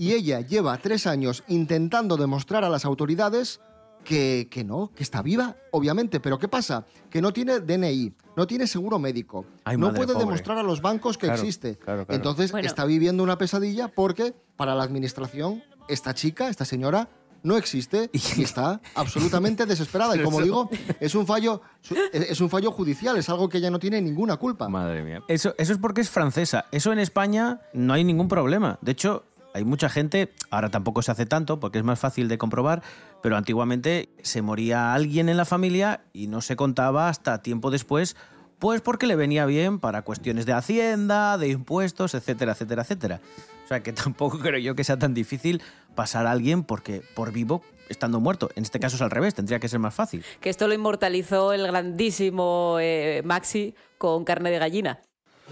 Y 0.00 0.14
ella 0.14 0.40
lleva 0.40 0.78
tres 0.78 1.06
años 1.06 1.44
intentando 1.46 2.16
demostrar 2.16 2.64
a 2.64 2.70
las 2.70 2.86
autoridades 2.86 3.60
que, 4.02 4.48
que 4.50 4.64
no, 4.64 4.90
que 4.94 5.02
está 5.02 5.20
viva, 5.20 5.56
obviamente. 5.72 6.20
Pero 6.20 6.38
¿qué 6.38 6.48
pasa? 6.48 6.86
Que 7.10 7.20
no 7.20 7.34
tiene 7.34 7.60
DNI, 7.60 8.14
no 8.34 8.46
tiene 8.46 8.66
seguro 8.66 8.98
médico, 8.98 9.44
Ay, 9.62 9.76
no 9.76 9.92
puede 9.92 10.14
pobre. 10.14 10.20
demostrar 10.20 10.56
a 10.56 10.62
los 10.62 10.80
bancos 10.80 11.18
que 11.18 11.26
Claro, 11.26 11.42
existe. 11.42 11.76
claro, 11.76 12.06
claro. 12.06 12.16
Entonces 12.16 12.50
Bueno. 12.50 12.66
está 12.66 12.86
viviendo 12.86 13.22
una 13.22 13.36
pesadilla 13.36 13.88
porque 13.88 14.32
para 14.56 14.74
la 14.74 14.84
administración 14.84 15.62
esta 15.86 16.14
chica, 16.14 16.48
esta 16.48 16.64
señora, 16.64 17.10
no 17.42 17.56
existe 17.58 18.08
y 18.38 18.42
está 18.42 18.80
absolutamente 18.94 19.66
desesperada. 19.66 20.16
Y 20.16 20.22
como 20.22 20.40
digo, 20.40 20.70
es 20.98 21.14
un 21.14 21.26
fallo, 21.26 21.60
su- 21.82 21.94
es 22.12 22.40
un 22.40 22.48
fallo 22.48 22.70
judicial, 22.70 23.18
es 23.18 23.28
algo 23.28 23.48
que 23.50 23.58
ella 23.58 23.70
no 23.70 23.78
tiene 23.78 24.00
ninguna 24.00 24.38
culpa. 24.38 24.66
Madre 24.70 25.02
mía. 25.02 25.22
Eso, 25.28 25.54
eso 25.58 25.72
es 25.74 25.78
porque 25.78 26.00
es 26.00 26.08
francesa. 26.08 26.64
Eso 26.72 26.90
en 26.92 26.98
España 26.98 27.60
no 27.74 27.92
hay 27.92 28.04
ningún 28.04 28.28
problema. 28.28 28.78
De 28.82 28.92
hecho, 28.92 29.24
hay 29.54 29.64
mucha 29.64 29.88
gente, 29.88 30.32
ahora 30.50 30.70
tampoco 30.70 31.02
se 31.02 31.10
hace 31.10 31.26
tanto 31.26 31.60
porque 31.60 31.78
es 31.78 31.84
más 31.84 31.98
fácil 31.98 32.28
de 32.28 32.38
comprobar, 32.38 32.82
pero 33.22 33.36
antiguamente 33.36 34.08
se 34.22 34.42
moría 34.42 34.94
alguien 34.94 35.28
en 35.28 35.36
la 35.36 35.44
familia 35.44 36.04
y 36.12 36.28
no 36.28 36.40
se 36.40 36.56
contaba 36.56 37.08
hasta 37.08 37.42
tiempo 37.42 37.70
después, 37.70 38.16
pues 38.58 38.80
porque 38.80 39.06
le 39.06 39.16
venía 39.16 39.46
bien 39.46 39.78
para 39.78 40.02
cuestiones 40.02 40.46
de 40.46 40.52
hacienda, 40.52 41.38
de 41.38 41.48
impuestos, 41.48 42.14
etcétera, 42.14 42.52
etcétera, 42.52 42.82
etcétera. 42.82 43.20
O 43.64 43.68
sea 43.68 43.82
que 43.82 43.92
tampoco 43.92 44.38
creo 44.38 44.58
yo 44.58 44.74
que 44.74 44.84
sea 44.84 44.98
tan 44.98 45.14
difícil 45.14 45.62
pasar 45.94 46.26
a 46.26 46.30
alguien 46.30 46.62
porque 46.62 47.02
por 47.14 47.32
vivo 47.32 47.62
estando 47.88 48.20
muerto. 48.20 48.50
En 48.54 48.62
este 48.62 48.78
caso 48.78 48.96
es 48.96 49.02
al 49.02 49.10
revés, 49.10 49.34
tendría 49.34 49.58
que 49.58 49.68
ser 49.68 49.80
más 49.80 49.94
fácil. 49.94 50.24
Que 50.40 50.50
esto 50.50 50.68
lo 50.68 50.74
inmortalizó 50.74 51.52
el 51.52 51.66
grandísimo 51.66 52.76
eh, 52.80 53.22
Maxi 53.24 53.74
con 53.98 54.24
carne 54.24 54.50
de 54.50 54.58
gallina. 54.58 55.00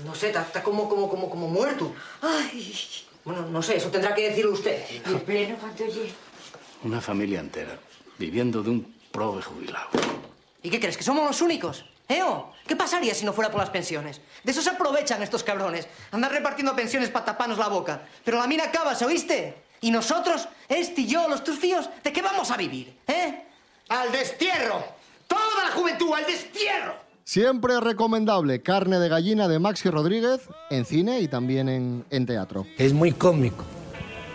No 0.04 0.14
sé, 0.14 0.28
está, 0.28 0.42
está 0.42 0.62
como, 0.62 0.88
como, 0.88 1.08
como, 1.08 1.28
como 1.28 1.48
muerto. 1.48 1.92
Ay. 2.22 3.08
Bueno, 3.28 3.44
no 3.44 3.62
sé, 3.62 3.76
eso 3.76 3.90
tendrá 3.90 4.14
que 4.14 4.30
decirlo 4.30 4.52
usted. 4.52 4.82
Y 4.90 5.06
en 5.06 5.20
pleno 5.20 5.56
oye. 5.80 6.14
Una 6.82 6.98
familia 6.98 7.40
entera, 7.40 7.78
viviendo 8.16 8.62
de 8.62 8.70
un 8.70 8.94
prove 9.12 9.42
jubilado. 9.42 9.90
¿Y 10.62 10.70
qué 10.70 10.80
crees? 10.80 10.96
¿Que 10.96 11.02
somos 11.02 11.26
los 11.26 11.42
únicos? 11.42 11.84
¿Eh? 12.08 12.22
oh? 12.22 12.54
¿Qué 12.66 12.74
pasaría 12.74 13.14
si 13.14 13.26
no 13.26 13.34
fuera 13.34 13.50
por 13.50 13.60
las 13.60 13.68
pensiones? 13.68 14.22
De 14.42 14.50
eso 14.50 14.62
se 14.62 14.70
aprovechan 14.70 15.22
estos 15.22 15.44
cabrones. 15.44 15.86
Andan 16.10 16.30
repartiendo 16.30 16.74
pensiones 16.74 17.10
para 17.10 17.26
taparnos 17.26 17.58
la 17.58 17.68
boca. 17.68 18.00
Pero 18.24 18.38
la 18.38 18.46
mina 18.46 18.64
acaba, 18.64 18.94
¿se 18.94 19.04
oíste? 19.04 19.56
Y 19.82 19.90
nosotros, 19.90 20.48
este 20.66 21.02
y 21.02 21.08
yo, 21.08 21.28
los 21.28 21.44
tus 21.44 21.58
fíos, 21.58 21.90
¿de 22.02 22.10
qué 22.10 22.22
vamos 22.22 22.50
a 22.50 22.56
vivir? 22.56 22.96
¿Eh? 23.06 23.44
¡Al 23.90 24.10
destierro! 24.10 24.82
¡Toda 25.26 25.66
la 25.66 25.70
juventud 25.72 26.14
al 26.14 26.24
destierro! 26.24 26.94
Siempre 27.28 27.78
recomendable 27.78 28.62
carne 28.62 28.98
de 28.98 29.06
gallina 29.10 29.48
de 29.48 29.58
Maxi 29.58 29.90
Rodríguez 29.90 30.48
en 30.70 30.86
cine 30.86 31.20
y 31.20 31.28
también 31.28 31.68
en, 31.68 32.06
en 32.08 32.24
teatro. 32.24 32.64
Es 32.78 32.94
muy 32.94 33.12
cómico, 33.12 33.66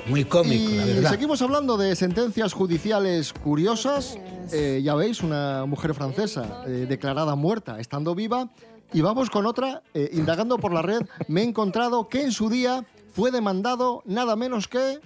muy 0.06 0.25
cómico, 0.25 0.69
y 0.69 0.75
la 0.75 0.86
verdad. 0.86 1.10
seguimos 1.10 1.41
hablando 1.41 1.75
de 1.75 1.95
sentencias 1.95 2.53
judiciales 2.53 3.34
curiosas. 3.34 4.19
Eh, 4.51 4.82
ya 4.84 4.93
veis, 4.93 5.23
una 5.23 5.65
mujer 5.65 5.95
francesa 5.95 6.65
eh, 6.67 6.86
declarada 6.88 7.34
muerta 7.34 7.79
estando 7.79 8.13
viva. 8.13 8.49
Y 8.93 9.01
vamos 9.01 9.32
con 9.32 9.47
otra. 9.47 9.82
eh, 9.95 10.12
indagando 10.13 10.60
por 10.60 10.71
la 10.71 10.84
red, 10.84 11.01
me 11.27 11.41
he 11.41 11.45
encontrado 11.45 12.10
que 12.10 12.21
en 12.21 12.32
su 12.32 12.47
día 12.47 12.86
fue 13.12 13.32
demandado 13.32 14.03
nada 14.06 14.36
menos 14.36 14.67
que 14.67 14.99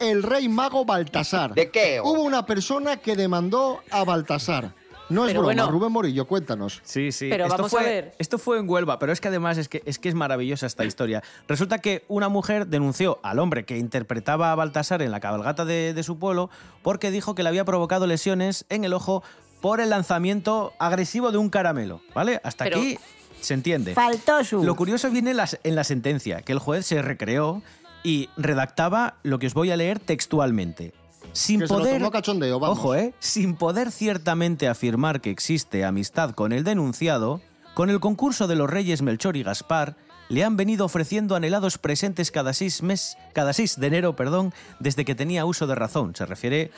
el 0.00 0.22
rey 0.22 0.48
mago 0.48 0.86
Baltasar. 0.86 1.52
¿De 1.52 1.70
qué? 1.70 2.00
Hubo 2.02 2.22
una 2.22 2.46
persona 2.46 2.96
que 2.96 3.14
demandó 3.14 3.80
a 3.90 4.04
Baltasar. 4.04 4.72
No 5.08 5.22
es 5.24 5.28
Pero 5.28 5.40
broma, 5.40 5.54
bueno. 5.62 5.70
Rubén 5.70 5.92
Morillo, 5.92 6.26
cuéntanos. 6.26 6.80
Sí, 6.84 7.12
sí. 7.12 7.28
Pero 7.30 7.44
esto 7.44 7.56
vamos 7.56 7.72
a 7.74 7.76
fue, 7.76 7.84
ver. 7.84 8.14
Esto 8.18 8.38
fue 8.38 8.58
en 8.58 8.68
Huelva, 8.68 8.98
pero 8.98 9.12
es 9.12 9.20
que 9.20 9.28
además 9.28 9.56
es 9.56 9.68
que, 9.68 9.82
es 9.86 9.98
que 10.00 10.08
es 10.08 10.14
maravillosa 10.16 10.66
esta 10.66 10.84
historia. 10.84 11.22
Resulta 11.46 11.78
que 11.78 12.04
una 12.08 12.28
mujer 12.28 12.66
denunció 12.66 13.20
al 13.22 13.38
hombre 13.38 13.64
que 13.64 13.78
interpretaba 13.78 14.50
a 14.50 14.54
Baltasar 14.56 15.02
en 15.02 15.10
la 15.12 15.20
cabalgata 15.20 15.64
de, 15.64 15.94
de 15.94 16.02
su 16.02 16.18
pueblo 16.18 16.50
porque 16.82 17.10
dijo 17.12 17.34
que 17.36 17.42
le 17.44 17.48
había 17.50 17.64
provocado 17.64 18.06
lesiones 18.06 18.64
en 18.68 18.84
el 18.84 18.92
ojo 18.94 19.22
por 19.60 19.80
el 19.80 19.90
lanzamiento 19.90 20.72
agresivo 20.78 21.30
de 21.30 21.38
un 21.38 21.50
caramelo. 21.50 22.00
¿Vale? 22.14 22.40
Hasta 22.42 22.64
Pero- 22.64 22.78
aquí 22.78 22.98
se 23.40 23.54
entiende. 23.54 23.94
Faltó 23.94 24.42
su. 24.44 24.64
Lo 24.64 24.74
curioso 24.74 25.08
viene 25.10 25.30
en 25.30 25.36
la, 25.36 25.48
en 25.62 25.74
la 25.76 25.84
sentencia, 25.84 26.42
que 26.42 26.50
el 26.52 26.58
juez 26.58 26.84
se 26.84 27.00
recreó 27.00 27.62
y 28.02 28.28
redactaba 28.36 29.14
lo 29.22 29.38
que 29.38 29.46
os 29.46 29.54
voy 29.54 29.70
a 29.70 29.76
leer 29.76 29.98
textualmente. 30.00 30.92
Sin 31.36 31.60
Que 31.60 31.66
se 31.68 31.72
lo 31.74 31.78
poder, 31.80 31.98
tomó 31.98 32.10
cachondeo, 32.10 32.58
vamos. 32.58 32.78
ojo, 32.78 32.94
¿eh? 32.94 33.14
Sin 33.18 33.54
poder 33.56 33.90
ciertamente 33.92 34.68
afirmar 34.68 35.20
que 35.20 35.30
existe 35.30 35.84
amistad 35.84 36.30
con 36.30 36.52
el 36.52 36.64
denunciado, 36.64 37.40
con 37.74 37.90
el 37.90 38.00
concurso 38.00 38.46
de 38.46 38.56
los 38.56 38.70
reyes 38.70 39.02
Melchor 39.02 39.36
y 39.36 39.42
Gaspar, 39.42 39.96
le 40.28 40.42
han 40.42 40.56
venido 40.56 40.84
ofreciendo 40.86 41.36
anhelados 41.36 41.78
presentes 41.78 42.32
cada 42.32 42.52
6 42.52 42.82
mes, 42.82 43.16
cada 43.32 43.52
6 43.52 43.78
de 43.78 43.86
enero, 43.86 44.16
perdón, 44.16 44.52
desde 44.80 45.04
que 45.04 45.14
tenía 45.14 45.44
uso 45.44 45.68
de 45.68 45.76
razón. 45.76 46.16
Se 46.16 46.26
refiere 46.26 46.72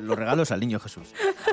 los 0.00 0.16
regalos 0.16 0.50
al 0.50 0.60
niño 0.60 0.80
Jesús. 0.80 1.08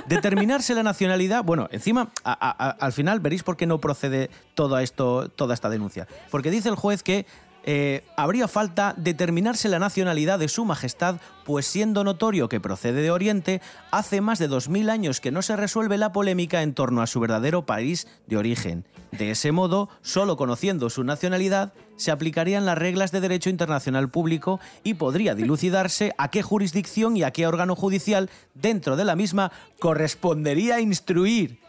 Determinarse 0.07 0.73
la 0.73 0.83
nacionalidad, 0.83 1.43
bueno, 1.43 1.67
encima, 1.71 2.11
a- 2.23 2.31
a- 2.31 2.67
a- 2.69 2.69
al 2.71 2.93
final 2.93 3.19
veréis 3.19 3.43
por 3.43 3.57
qué 3.57 3.65
no 3.65 3.79
procede 3.79 4.29
todo 4.53 4.77
esto, 4.79 5.27
toda 5.29 5.53
esta 5.53 5.69
denuncia. 5.69 6.07
Porque 6.31 6.49
dice 6.51 6.69
el 6.69 6.75
juez 6.75 7.03
que 7.03 7.25
eh, 7.65 8.03
habría 8.17 8.47
falta 8.47 8.93
determinarse 8.97 9.69
la 9.69 9.79
nacionalidad 9.79 10.37
de 10.37 10.49
su 10.49 10.65
majestad, 10.65 11.15
pues 11.45 11.65
siendo 11.65 12.03
notorio 12.03 12.49
que 12.49 12.59
procede 12.59 13.01
de 13.01 13.11
Oriente, 13.11 13.61
hace 13.91 14.19
más 14.19 14.39
de 14.39 14.47
2000 14.47 14.89
años 14.89 15.21
que 15.21 15.31
no 15.31 15.41
se 15.41 15.55
resuelve 15.55 15.97
la 15.97 16.11
polémica 16.11 16.61
en 16.61 16.73
torno 16.73 17.01
a 17.01 17.07
su 17.07 17.19
verdadero 17.19 17.65
país 17.65 18.07
de 18.27 18.37
origen. 18.37 18.85
De 19.11 19.31
ese 19.31 19.51
modo, 19.51 19.89
solo 20.01 20.35
conociendo 20.35 20.89
su 20.89 21.03
nacionalidad, 21.03 21.73
se 21.95 22.11
aplicarían 22.11 22.65
las 22.65 22.77
reglas 22.77 23.11
de 23.11 23.21
derecho 23.21 23.49
internacional 23.49 24.09
público 24.09 24.59
y 24.83 24.95
podría 24.95 25.35
dilucidarse 25.35 26.13
a 26.17 26.29
qué 26.29 26.41
jurisdicción 26.41 27.15
y 27.15 27.23
a 27.23 27.31
qué 27.31 27.47
órgano 27.47 27.75
judicial 27.75 28.29
dentro 28.55 28.95
de 28.95 29.05
la 29.05 29.15
misma 29.15 29.51
correspondería 29.79 30.81
instruir 30.81 31.59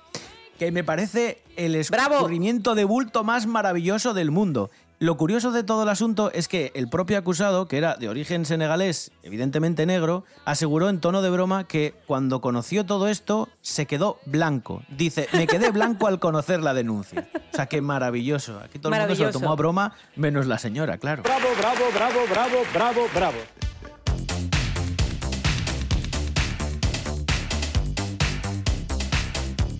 que 0.58 0.70
me 0.70 0.84
parece 0.84 1.42
el 1.56 1.74
escurrimiento 1.74 2.74
de 2.74 2.84
bulto 2.84 3.24
más 3.24 3.46
maravilloso 3.46 4.14
del 4.14 4.30
mundo. 4.30 4.70
Lo 5.04 5.18
curioso 5.18 5.52
de 5.52 5.64
todo 5.64 5.82
el 5.82 5.90
asunto 5.90 6.32
es 6.32 6.48
que 6.48 6.72
el 6.74 6.88
propio 6.88 7.18
acusado, 7.18 7.68
que 7.68 7.76
era 7.76 7.94
de 7.96 8.08
origen 8.08 8.46
senegalés, 8.46 9.12
evidentemente 9.22 9.84
negro, 9.84 10.24
aseguró 10.46 10.88
en 10.88 10.98
tono 10.98 11.20
de 11.20 11.28
broma 11.28 11.64
que 11.64 11.92
cuando 12.06 12.40
conoció 12.40 12.86
todo 12.86 13.08
esto 13.08 13.50
se 13.60 13.84
quedó 13.84 14.18
blanco. 14.24 14.82
Dice, 14.88 15.28
me 15.34 15.46
quedé 15.46 15.70
blanco 15.72 16.06
al 16.06 16.20
conocer 16.20 16.62
la 16.62 16.72
denuncia. 16.72 17.28
O 17.52 17.54
sea, 17.54 17.66
qué 17.66 17.82
maravilloso. 17.82 18.58
Aquí 18.60 18.78
todo 18.78 18.94
el 18.94 18.98
mundo 18.98 19.14
se 19.14 19.24
lo 19.24 19.30
tomó 19.30 19.52
a 19.52 19.56
broma, 19.56 19.92
menos 20.16 20.46
la 20.46 20.56
señora, 20.56 20.96
claro. 20.96 21.22
Bravo, 21.22 21.48
bravo, 21.58 21.84
bravo, 21.92 22.20
bravo, 22.30 22.56
bravo, 22.72 23.06
bravo. 23.14 23.63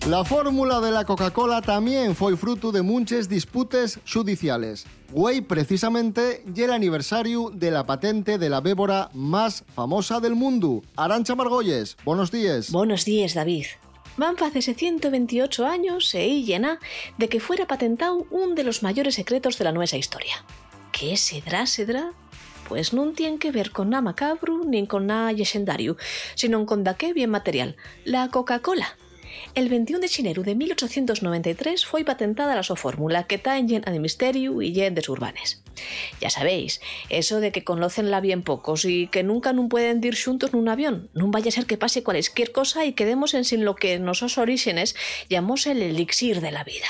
La 0.07 0.23
fórmula 0.23 0.81
de 0.81 0.91
la 0.91 1.03
Coca-Cola 1.03 1.63
también 1.63 2.13
foi 2.13 2.37
fruto 2.37 2.71
de 2.71 2.83
muchas 2.83 3.25
disputes 3.25 3.97
judiciales. 4.05 4.85
Güey, 5.09 5.41
precisamente, 5.41 6.45
y 6.45 6.61
el 6.61 6.73
aniversario 6.73 7.49
de 7.49 7.71
la 7.71 7.87
patente 7.87 8.37
de 8.37 8.47
la 8.47 8.61
bébora 8.61 9.09
más 9.15 9.65
famosa 9.73 10.19
del 10.19 10.35
mundo. 10.35 10.83
Arancha 10.95 11.33
Margolles, 11.33 11.97
buenos 12.05 12.29
días. 12.29 12.71
Buenos 12.71 13.03
días, 13.03 13.33
David. 13.33 13.65
Van 14.15 14.37
facese 14.37 14.75
128 14.75 15.65
años 15.65 16.13
e 16.13 16.27
y 16.27 16.45
llena 16.45 16.77
de 17.17 17.27
que 17.27 17.39
fuera 17.39 17.65
patentado 17.65 18.27
un 18.29 18.53
de 18.53 18.63
los 18.63 18.83
mayores 18.83 19.15
secretos 19.15 19.57
de 19.57 19.65
la 19.65 19.71
nuestra 19.71 19.97
historia. 19.97 20.45
¿Qué 20.91 21.17
sedrá, 21.17 21.65
sedrá? 21.65 22.11
Pues 22.69 22.93
no 22.93 23.09
tiene 23.13 23.39
que 23.39 23.49
ver 23.49 23.71
con 23.71 23.89
nada 23.89 24.03
macabro 24.03 24.61
ni 24.65 24.85
con 24.85 25.07
nada 25.07 25.31
legendario, 25.31 25.97
sino 26.35 26.63
con 26.67 26.83
daqué 26.83 27.11
bien 27.11 27.31
material, 27.31 27.75
la 28.03 28.29
Coca-Cola. 28.29 28.97
El 29.55 29.69
21 29.69 29.99
de 29.99 30.07
xineru 30.07 30.43
de 30.43 30.55
1893 30.55 31.85
foi 31.85 32.03
patentada 32.03 32.55
la 32.55 32.63
so 32.63 32.75
fórmula 32.75 33.23
que 33.27 33.39
está 33.39 33.57
en 33.57 33.67
llena 33.67 33.91
de 33.91 34.03
misterio 34.03 34.61
y 34.61 34.73
llena 34.75 34.99
de 34.99 35.05
urbanes. 35.07 35.63
Ya 36.21 36.29
sabéis, 36.29 36.81
eso 37.09 37.39
de 37.39 37.51
que 37.51 37.63
conócenla 37.63 38.19
bien 38.19 38.43
pocos 38.43 38.85
y 38.85 39.07
que 39.07 39.23
nunca 39.23 39.53
nun 39.53 39.69
pueden 39.69 40.03
ir 40.03 40.15
xuntos 40.15 40.51
nun 40.51 40.67
avión. 40.67 41.11
Non 41.15 41.31
vaya 41.31 41.49
a 41.51 41.55
ser 41.55 41.67
que 41.67 41.79
pase 41.79 42.03
cualesquier 42.03 42.51
cosa 42.51 42.83
y 42.83 42.95
quedemos 42.95 43.33
en 43.33 43.43
sin 43.43 43.63
lo 43.63 43.75
que 43.75 43.99
nosos 43.99 44.37
orígenes 44.37 44.95
llamamos 45.29 45.67
el 45.67 45.81
elixir 45.81 46.41
de 46.41 46.51
la 46.51 46.63
vida. 46.63 46.87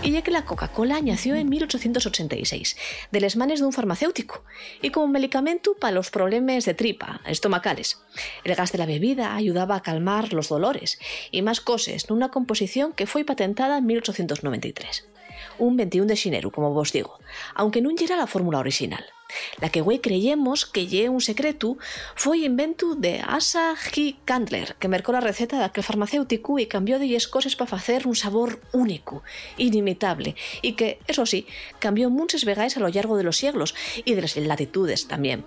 Y 0.00 0.12
ya 0.12 0.22
que 0.22 0.30
la 0.30 0.44
Coca-Cola 0.44 1.00
nació 1.02 1.34
en 1.34 1.48
1886, 1.48 2.76
de 3.10 3.20
les 3.20 3.36
manes 3.36 3.58
d'un 3.60 3.72
farmacéutico, 3.72 4.44
y 4.80 4.90
como 4.90 5.08
medicamento 5.08 5.74
para 5.74 5.92
los 5.92 6.10
problemas 6.10 6.64
de 6.64 6.74
tripa, 6.74 7.20
estomacales. 7.26 7.98
El 8.44 8.54
gas 8.54 8.70
de 8.70 8.78
la 8.78 8.86
bebida 8.86 9.34
ayudaba 9.34 9.74
a 9.74 9.82
calmar 9.82 10.32
los 10.32 10.48
dolores, 10.48 10.98
y 11.32 11.42
más 11.42 11.60
cosas, 11.60 12.06
nunha 12.08 12.30
composición 12.30 12.94
que 12.94 13.10
foi 13.10 13.26
patentada 13.26 13.82
en 13.82 13.90
1893. 13.90 15.10
Un 15.58 15.74
21 15.74 16.06
de 16.06 16.16
xineru, 16.16 16.54
como 16.54 16.70
vos 16.70 16.94
digo, 16.94 17.18
aunque 17.58 17.82
non 17.82 17.98
era 17.98 18.14
la 18.14 18.30
fórmula 18.30 18.62
original. 18.62 19.02
La 19.60 19.68
que 19.68 19.80
güey 19.80 20.00
creyemos 20.00 20.64
que 20.64 20.86
lle 20.86 21.08
un 21.08 21.20
secreto 21.20 21.76
foi 22.16 22.44
invento 22.48 22.94
de 22.94 23.20
Asa 23.20 23.76
G. 23.76 24.16
Candler, 24.24 24.76
que 24.80 24.88
mercó 24.88 25.12
la 25.12 25.20
receta 25.20 25.58
daquel 25.58 25.84
farmacéutico 25.84 26.58
e 26.58 26.68
cambió 26.68 26.98
de 26.98 27.08
cosas 27.28 27.56
para 27.56 27.68
facer 27.68 28.06
un 28.06 28.14
sabor 28.14 28.60
único, 28.72 29.22
inimitable, 29.56 30.36
y 30.62 30.72
que, 30.72 30.98
eso 31.06 31.26
sí, 31.26 31.46
cambió 31.78 32.10
muchas 32.10 32.44
vegaes 32.44 32.76
a 32.76 32.80
lo 32.80 32.88
largo 32.88 33.16
de 33.16 33.24
los 33.24 33.36
siglos 33.36 33.74
y 34.04 34.14
de 34.14 34.22
las 34.22 34.36
latitudes 34.36 35.08
también. 35.08 35.44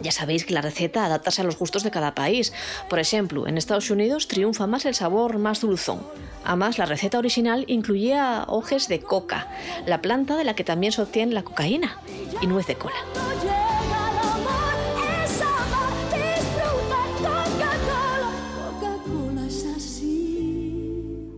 Ya 0.00 0.12
sabéis 0.12 0.44
que 0.44 0.54
la 0.54 0.60
receta 0.60 1.04
adaptase 1.04 1.42
a 1.42 1.44
los 1.44 1.58
gustos 1.58 1.82
de 1.82 1.90
cada 1.90 2.14
país. 2.14 2.52
Por 2.88 2.98
ejemplo, 2.98 3.46
en 3.46 3.58
Estados 3.58 3.90
Unidos 3.90 4.28
triunfa 4.28 4.66
más 4.66 4.84
el 4.86 4.94
sabor 4.94 5.38
más 5.38 5.60
dulzón. 5.60 6.00
Además, 6.44 6.78
la 6.78 6.86
receta 6.86 7.18
original 7.18 7.64
incluía 7.68 8.44
hojas 8.48 8.88
de 8.88 9.00
coca, 9.00 9.48
la 9.86 10.02
planta 10.02 10.36
de 10.36 10.44
la 10.44 10.54
que 10.54 10.64
también 10.64 10.92
se 10.92 11.02
obtiene 11.02 11.34
la 11.34 11.44
cocaína, 11.44 12.00
y 12.40 12.46
nuez 12.46 12.66
de 12.66 12.74
cola. 12.74 12.96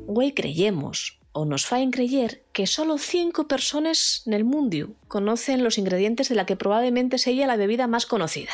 Güey, 0.07 0.33
creyemos, 0.33 1.19
o 1.37 1.45
nos 1.45 1.67
faen 1.67 1.91
creyer, 1.91 2.43
que 2.53 2.69
solo 2.69 2.97
cinco 2.97 3.49
personas 3.49 4.23
en 4.25 4.35
el 4.35 4.45
mundo 4.45 4.95
conocen 5.09 5.65
los 5.65 5.79
ingredientes 5.79 6.29
de 6.29 6.37
la 6.37 6.47
que 6.47 6.55
probablemente 6.55 7.19
sea 7.19 7.47
la 7.49 7.57
bebida 7.57 7.89
más 7.89 8.07
conocida, 8.07 8.53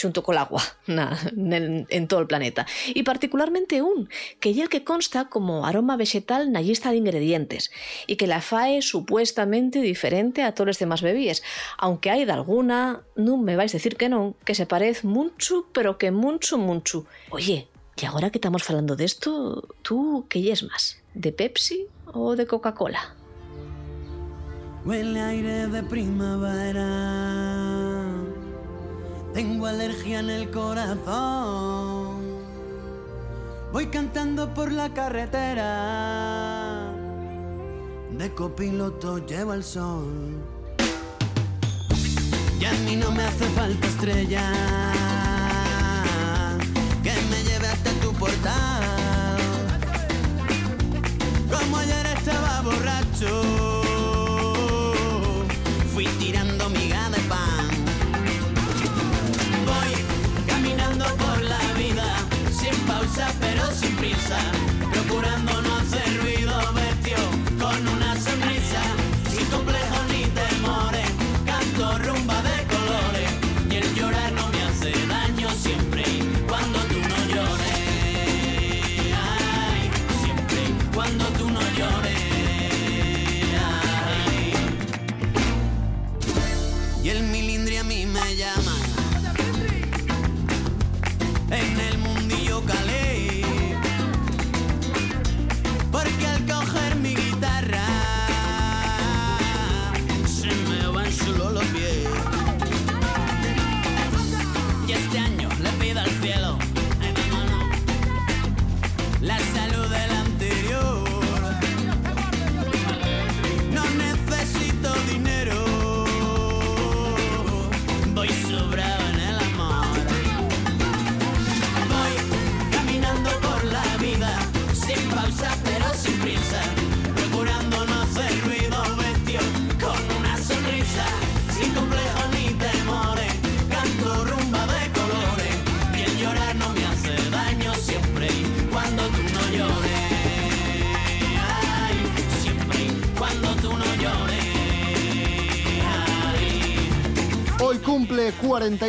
junto 0.00 0.22
con 0.22 0.34
el 0.34 0.38
agua, 0.38 0.62
na- 0.86 1.18
en, 1.36 2.08
todo 2.08 2.20
el 2.20 2.26
planeta. 2.26 2.66
Y 2.94 3.02
particularmente 3.02 3.82
un, 3.82 4.08
que 4.40 4.54
ya 4.54 4.62
el 4.64 4.70
que 4.70 4.82
consta 4.82 5.28
como 5.28 5.66
aroma 5.66 5.96
vegetal 5.98 6.50
na 6.50 6.62
lista 6.62 6.90
de 6.90 6.96
ingredientes, 6.96 7.70
y 8.06 8.16
que 8.16 8.26
la 8.26 8.40
fae 8.40 8.80
supuestamente 8.80 9.82
diferente 9.82 10.42
a 10.42 10.52
todas 10.54 10.68
las 10.68 10.78
demás 10.78 11.02
bebidas, 11.02 11.42
aunque 11.76 12.10
hay 12.10 12.24
de 12.24 12.32
alguna, 12.32 13.02
no 13.14 13.36
me 13.36 13.56
vais 13.56 13.74
a 13.74 13.78
decir 13.78 13.96
que 13.96 14.08
no, 14.08 14.34
que 14.46 14.54
se 14.54 14.64
parece 14.64 15.06
mucho, 15.06 15.68
pero 15.72 15.98
que 15.98 16.10
mucho, 16.10 16.56
mucho. 16.56 17.04
Oye, 17.28 17.68
y 18.00 18.04
ahora 18.06 18.30
que 18.30 18.38
estamos 18.38 18.68
hablando 18.70 18.96
de 18.96 19.04
esto, 19.04 19.68
¿tú 19.82 20.24
qué 20.30 20.50
es 20.50 20.62
más? 20.62 20.98
¿De 21.16 21.32
Pepsi 21.32 21.88
o 22.12 22.36
de 22.36 22.46
Coca-Cola? 22.46 23.16
Huele 24.84 25.18
aire 25.18 25.66
de 25.66 25.82
primavera. 25.82 26.84
Tengo 29.32 29.64
alergia 29.64 30.20
en 30.20 30.28
el 30.28 30.50
corazón. 30.50 32.20
Voy 33.72 33.86
cantando 33.86 34.52
por 34.52 34.70
la 34.70 34.92
carretera. 34.92 36.92
De 38.10 38.30
copiloto 38.34 39.26
llevo 39.26 39.54
el 39.54 39.64
sol. 39.64 40.34
Y 42.60 42.64
a 42.66 42.72
mí 42.84 42.94
no 42.94 43.10
me 43.10 43.22
hace 43.22 43.46
falta 43.46 43.86
estrella. 43.86 45.25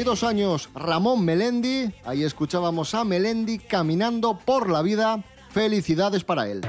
42 0.07 0.23
años 0.23 0.69
Ramón 0.73 1.25
Melendi. 1.25 1.93
Ahí 2.05 2.23
escuchábamos 2.23 2.93
a 2.93 3.03
Melendi 3.03 3.57
caminando 3.59 4.39
por 4.39 4.69
la 4.69 4.81
vida. 4.81 5.21
Felicidades 5.49 6.23
para 6.23 6.47
él. 6.47 6.61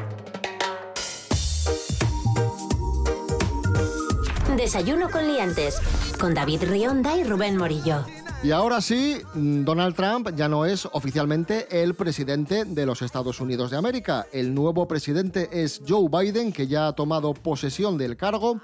Desayuno 4.56 5.08
con 5.08 5.28
liantes. 5.28 5.80
Con 6.18 6.34
David 6.34 6.64
Rionda 6.64 7.16
y 7.16 7.22
Rubén 7.22 7.56
Morillo. 7.56 8.04
Y 8.42 8.50
ahora 8.50 8.80
sí, 8.80 9.20
Donald 9.34 9.94
Trump 9.94 10.30
ya 10.34 10.48
no 10.48 10.64
es 10.64 10.88
oficialmente 10.90 11.82
el 11.82 11.94
presidente 11.94 12.64
de 12.64 12.86
los 12.86 13.02
Estados 13.02 13.40
Unidos 13.40 13.70
de 13.70 13.76
América. 13.76 14.26
El 14.32 14.52
nuevo 14.52 14.88
presidente 14.88 15.48
es 15.52 15.82
Joe 15.86 16.08
Biden, 16.08 16.52
que 16.52 16.66
ya 16.66 16.88
ha 16.88 16.92
tomado 16.92 17.34
posesión 17.34 17.98
del 17.98 18.16
cargo. 18.16 18.60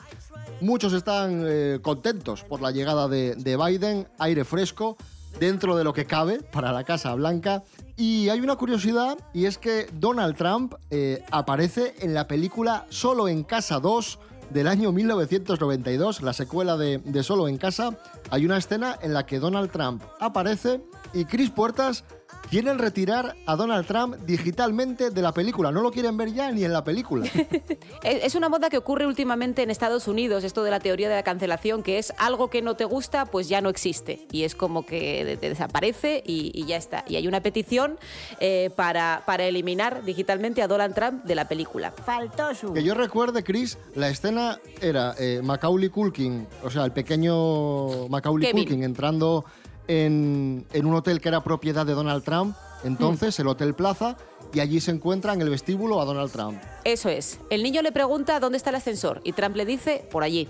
Muchos 0.61 0.93
están 0.93 1.45
eh, 1.47 1.79
contentos 1.83 2.43
por 2.45 2.63
la 2.63 2.71
llegada 2.71 3.09
de, 3.09 3.35
de 3.35 3.57
Biden, 3.57 4.07
aire 4.19 4.45
fresco, 4.45 4.97
dentro 5.39 5.77
de 5.77 5.85
lo 5.85 5.93
que 5.93 6.07
cabe 6.07 6.41
para 6.41 6.73
la 6.73 6.85
Casa 6.85 7.15
Blanca. 7.15 7.65
Y 7.97 8.29
hay 8.29 8.41
una 8.41 8.57
curiosidad, 8.57 9.19
y 9.33 9.47
es 9.47 9.59
que 9.59 9.89
Donald 9.93 10.37
Trump 10.37 10.75
eh, 10.91 11.25
aparece 11.31 11.95
en 12.01 12.15
la 12.15 12.27
película 12.27 12.87
Solo 12.89 13.29
en 13.29 13.43
Casa 13.43 13.81
2 13.81 14.19
del 14.51 14.69
año 14.69 14.93
1992, 14.93 16.23
la 16.23 16.33
secuela 16.33 16.77
de, 16.77 16.99
de 16.99 17.23
Solo 17.23 17.49
en 17.49 17.57
Casa. 17.57 17.99
Hay 18.31 18.45
una 18.45 18.57
escena 18.57 18.99
en 19.03 19.13
la 19.13 19.27
que 19.27 19.39
Donald 19.39 19.71
Trump 19.71 20.03
aparece 20.21 20.81
y 21.15 21.25
Chris 21.25 21.51
Puertas 21.51 22.05
quieren 22.51 22.79
retirar 22.79 23.35
a 23.47 23.57
Donald 23.57 23.87
Trump 23.87 24.17
digitalmente 24.27 25.11
de 25.11 25.23
la 25.23 25.33
película. 25.33 25.73
No 25.73 25.81
lo 25.81 25.91
quieren 25.91 26.17
ver 26.17 26.33
ya 26.33 26.51
ni 26.53 26.65
en 26.65 26.73
la 26.73 26.85
película. 26.85 27.27
Es 28.03 28.35
una 28.35 28.49
moda 28.51 28.69
que 28.69 28.77
ocurre 28.77 29.07
últimamente 29.07 29.63
en 29.63 29.71
Estados 29.71 30.09
Unidos, 30.09 30.45
esto 30.45 30.63
de 30.63 30.71
la 30.71 30.79
teoría 30.79 31.09
de 31.09 31.15
la 31.15 31.23
cancelación, 31.23 31.83
que 31.83 31.99
es 31.99 32.13
algo 32.19 32.51
que 32.51 32.61
no 32.61 32.77
te 32.77 32.85
gusta, 32.85 33.25
pues 33.27 33.49
ya 33.49 33.63
no 33.63 33.71
existe. 33.71 34.27
Y 34.31 34.43
es 34.43 34.55
como 34.55 34.85
que 34.85 35.25
de- 35.25 35.37
de- 35.39 35.49
desaparece 35.49 36.23
y, 36.27 36.51
y 36.55 36.67
ya 36.67 36.77
está. 36.77 37.05
Y 37.09 37.17
hay 37.17 37.27
una 37.27 37.41
petición 37.41 37.99
eh, 38.41 38.71
para, 38.77 39.23
para 39.27 39.45
eliminar 39.45 40.05
digitalmente 40.05 40.61
a 40.61 40.69
Donald 40.69 40.95
Trump 40.95 41.25
de 41.25 41.35
la 41.35 41.49
película. 41.49 41.93
Faltó 41.93 42.55
su. 42.55 42.75
Que 42.75 42.83
yo 42.83 42.95
recuerde, 42.95 43.43
Chris, 43.43 43.79
la 43.95 44.09
escena 44.11 44.59
era 44.83 45.15
eh, 45.19 45.41
Macaulay 45.43 45.89
Culkin, 45.89 46.47
o 46.63 46.71
sea, 46.71 46.85
el 46.85 46.93
pequeño 46.93 48.09
Macaulay 48.09 48.49
Kevin. 48.49 48.65
Culkin 48.65 48.85
entrando 48.85 49.45
en, 49.89 50.67
en 50.73 50.87
un 50.87 50.95
hotel 50.95 51.21
que 51.21 51.29
era 51.29 51.43
propiedad 51.43 51.87
de 51.87 51.93
Donald 51.93 52.25
Trump, 52.25 52.57
entonces 52.85 53.39
el 53.41 53.49
Hotel 53.49 53.75
Plaza, 53.75 54.17
y 54.53 54.61
allí 54.61 54.81
se 54.81 54.91
encuentra 54.91 55.33
en 55.33 55.43
el 55.43 55.51
vestíbulo 55.51 56.01
a 56.01 56.05
Donald 56.05 56.31
Trump. 56.31 56.61
Eso 56.85 57.09
es. 57.09 57.41
El 57.51 57.63
niño 57.63 57.83
le 57.83 57.93
pregunta 57.93 58.39
dónde 58.41 58.57
está 58.57 58.71
el 58.71 58.77
ascensor 58.77 59.21
y 59.25 59.33
Trump 59.33 59.57
le 59.57 59.67
dice 59.67 60.07
por 60.11 60.23
allí. 60.23 60.49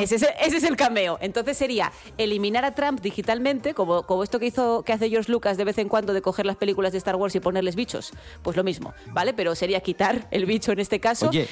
Ese 0.00 0.16
es, 0.16 0.22
el, 0.22 0.30
ese 0.40 0.56
es 0.56 0.64
el 0.64 0.76
cameo. 0.76 1.18
Entonces 1.20 1.56
sería 1.56 1.92
eliminar 2.16 2.64
a 2.64 2.74
Trump 2.74 3.00
digitalmente, 3.00 3.74
como, 3.74 4.02
como 4.02 4.24
esto 4.24 4.40
que 4.40 4.46
hizo 4.46 4.82
que 4.82 4.92
hace 4.92 5.08
George 5.08 5.30
Lucas 5.30 5.56
de 5.56 5.64
vez 5.64 5.78
en 5.78 5.88
cuando 5.88 6.12
de 6.12 6.20
coger 6.20 6.46
las 6.46 6.56
películas 6.56 6.90
de 6.90 6.98
Star 6.98 7.14
Wars 7.14 7.34
y 7.36 7.40
ponerles 7.40 7.76
bichos. 7.76 8.12
Pues 8.42 8.56
lo 8.56 8.64
mismo, 8.64 8.92
¿vale? 9.12 9.34
Pero 9.34 9.54
sería 9.54 9.80
quitar 9.80 10.26
el 10.32 10.46
bicho 10.46 10.72
en 10.72 10.80
este 10.80 10.98
caso. 10.98 11.28
Oye, 11.28 11.48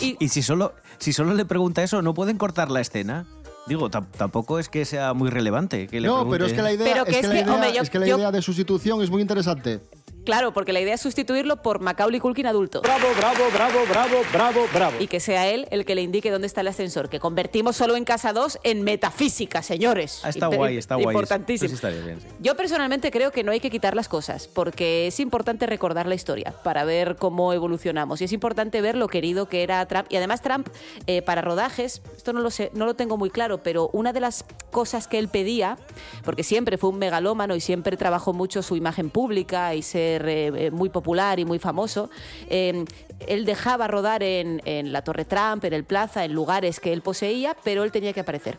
y, 0.00 0.28
si, 0.28 0.42
solo, 0.42 0.74
si 0.98 1.12
solo 1.12 1.34
le 1.34 1.44
pregunta 1.44 1.82
eso, 1.82 2.02
¿no 2.02 2.14
pueden 2.14 2.36
cortar 2.36 2.70
la 2.70 2.80
escena? 2.80 3.26
Digo, 3.68 3.90
tam- 3.90 4.06
tampoco 4.16 4.58
es 4.58 4.68
que 4.68 4.84
sea 4.84 5.12
muy 5.14 5.30
relevante 5.30 5.86
que 5.86 6.00
le 6.00 6.08
No, 6.08 6.28
pero 6.28 6.46
es 6.46 6.52
que 6.52 6.62
la 6.62 6.72
idea, 6.72 6.86
Pero 6.92 7.06
es 7.06 7.16
que 7.18 7.28
la 7.28 7.40
idea- 7.40 7.54
hombre, 7.54 7.72
yo- 7.74 7.82
es 7.82 7.90
que 7.90 7.98
la 7.98 8.06
yo- 8.06 8.16
idea 8.18 8.30
de 8.32 8.42
sustitución 8.42 9.02
es 9.02 9.10
muy 9.10 9.20
interesante. 9.22 9.80
Claro, 10.28 10.52
porque 10.52 10.74
la 10.74 10.80
idea 10.80 10.92
es 10.92 11.00
sustituirlo 11.00 11.62
por 11.62 11.80
Macaulay 11.80 12.20
Culkin 12.20 12.44
adulto. 12.44 12.82
Bravo, 12.82 13.06
bravo, 13.16 13.44
bravo, 13.50 13.78
bravo, 13.88 14.16
bravo, 14.30 14.66
bravo. 14.74 14.96
Y 15.00 15.06
que 15.06 15.20
sea 15.20 15.48
él 15.48 15.66
el 15.70 15.86
que 15.86 15.94
le 15.94 16.02
indique 16.02 16.30
dónde 16.30 16.46
está 16.46 16.60
el 16.60 16.68
ascensor. 16.68 17.08
Que 17.08 17.18
convertimos 17.18 17.76
solo 17.76 17.96
en 17.96 18.04
casa 18.04 18.34
2 18.34 18.58
en 18.62 18.82
metafísica, 18.82 19.62
señores. 19.62 20.20
Ah, 20.24 20.28
está 20.28 20.48
guay, 20.48 20.76
está 20.76 20.96
guay. 20.96 21.06
Importantísimo. 21.06 21.64
Eso 21.64 21.70
sí 21.70 21.74
estaría 21.76 22.04
bien, 22.04 22.20
sí. 22.20 22.26
Yo 22.40 22.58
personalmente 22.58 23.10
creo 23.10 23.32
que 23.32 23.42
no 23.42 23.52
hay 23.52 23.60
que 23.60 23.70
quitar 23.70 23.96
las 23.96 24.06
cosas, 24.06 24.48
porque 24.48 25.06
es 25.06 25.18
importante 25.18 25.64
recordar 25.64 26.06
la 26.06 26.14
historia 26.14 26.54
para 26.62 26.84
ver 26.84 27.16
cómo 27.16 27.54
evolucionamos. 27.54 28.20
Y 28.20 28.24
es 28.24 28.32
importante 28.34 28.82
ver 28.82 28.98
lo 28.98 29.08
querido 29.08 29.48
que 29.48 29.62
era 29.62 29.86
Trump. 29.86 30.08
Y 30.10 30.16
además 30.16 30.42
Trump, 30.42 30.68
eh, 31.06 31.22
para 31.22 31.40
rodajes, 31.40 32.02
esto 32.14 32.34
no 32.34 32.40
lo 32.40 32.50
sé, 32.50 32.70
no 32.74 32.84
lo 32.84 32.92
tengo 32.92 33.16
muy 33.16 33.30
claro, 33.30 33.62
pero 33.62 33.88
una 33.94 34.12
de 34.12 34.20
las 34.20 34.44
cosas 34.72 35.08
que 35.08 35.18
él 35.18 35.28
pedía, 35.28 35.78
porque 36.22 36.42
siempre 36.42 36.76
fue 36.76 36.90
un 36.90 36.98
megalómano 36.98 37.56
y 37.56 37.62
siempre 37.62 37.96
trabajó 37.96 38.34
mucho 38.34 38.62
su 38.62 38.76
imagen 38.76 39.08
pública 39.08 39.74
y 39.74 39.80
ser 39.80 40.17
eh, 40.26 40.70
muy 40.72 40.88
popular 40.88 41.38
y 41.38 41.44
muy 41.44 41.58
famoso, 41.58 42.10
eh, 42.48 42.84
él 43.26 43.44
dejaba 43.44 43.88
rodar 43.88 44.22
en, 44.22 44.62
en 44.64 44.92
la 44.92 45.02
Torre 45.02 45.24
Trump, 45.24 45.64
en 45.64 45.72
el 45.72 45.84
Plaza, 45.84 46.24
en 46.24 46.32
lugares 46.32 46.80
que 46.80 46.92
él 46.92 47.02
poseía, 47.02 47.56
pero 47.64 47.84
él 47.84 47.92
tenía 47.92 48.12
que 48.12 48.20
aparecer. 48.20 48.58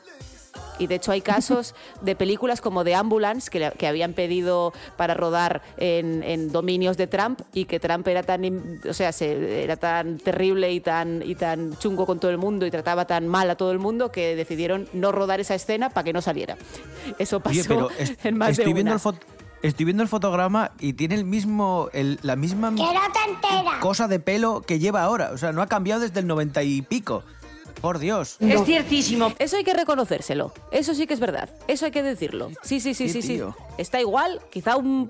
Y 0.80 0.88
de 0.88 0.95
hecho 0.95 1.12
hay 1.12 1.22
casos 1.22 1.76
de 2.02 2.15
películas 2.15 2.60
como 2.62 2.84
The 2.84 2.95
Ambulance 2.95 3.50
que, 3.52 3.72
que 3.78 3.86
habían 3.88 4.13
pedido 4.13 4.74
para 4.98 5.13
rodar 5.13 5.62
en, 5.78 6.24
en 6.24 6.52
dominios 6.52 6.95
de 6.98 7.06
Trump 7.08 7.41
y 7.54 7.65
que 7.65 7.80
Trump 7.80 8.08
era 8.08 8.24
tan, 8.24 8.80
o 8.89 8.93
sea, 8.93 9.12
se- 9.12 9.63
era 9.63 9.76
tan 9.78 10.17
terrible 10.17 10.72
y 10.72 10.80
tan, 10.80 11.22
y 11.24 11.36
tan 11.36 11.78
chungo 11.78 12.06
con 12.06 12.19
todo 12.19 12.32
el 12.32 12.38
mundo 12.38 12.65
y 12.65 12.72
trataba 12.72 13.06
tan 13.06 13.28
mal 13.28 13.50
a 13.50 13.56
todo 13.56 13.72
el 13.72 13.80
mundo 13.80 14.12
que 14.12 14.36
decidieron 14.36 14.88
no 14.93 15.12
rodar 15.12 15.39
esa 15.41 15.54
escena 15.56 15.89
para 15.89 16.06
que 16.06 16.13
no 16.13 16.22
saliera. 16.22 16.58
Eso 17.19 17.39
pasó 17.41 17.60
Oye, 17.60 17.63
pero 17.67 17.89
en 18.24 18.38
más 18.38 18.48
de 18.48 18.63
estoy, 18.63 18.74
viendo 18.74 18.91
una. 18.93 18.95
el 18.95 19.02
fot- 19.02 19.22
estoy 19.62 19.86
viendo 19.86 20.04
el 20.04 20.10
fotograma 20.10 20.72
y 20.80 20.93
tiene 20.93 21.15
el 21.15 21.26
mismo, 21.26 21.89
el- 21.93 22.19
la 22.22 22.36
misma 22.36 22.69
¡Que 22.69 22.82
no 22.82 22.91
te 23.13 23.30
enteras! 23.32 23.80
cosa 23.82 24.08
de 24.08 24.19
pelo 24.19 24.62
que 24.62 24.80
lleva 24.80 25.04
ahora. 25.04 25.32
O 25.34 25.38
sea, 25.38 25.52
no 25.52 25.62
ha 25.62 25.67
cambiado 25.67 26.02
desde 26.02 26.19
el 26.19 26.28
90 26.28 26.63
y 26.63 26.82
pico. 26.82 27.24
Por 27.82 27.98
Dios. 28.00 28.36
Es 28.41 28.65
ciertísimo. 28.65 29.32
Eso 29.39 29.56
hay 29.56 29.63
que 29.63 29.74
reconocérselo. 29.74 30.52
Eso 30.69 30.93
sí 30.93 31.08
que 31.08 31.13
es 31.13 31.22
verdad. 31.22 31.50
Eso 31.69 31.86
hay 31.86 31.91
que 31.91 32.04
decirlo. 32.04 32.50
Sí, 32.62 32.82
sí, 32.82 32.93
sí, 32.93 33.08
sí, 33.08 33.22
sí. 33.22 33.36
tío. 33.36 33.56
Está 33.78 34.02
igual, 34.02 34.41
quizá 34.52 34.76
un 34.76 35.10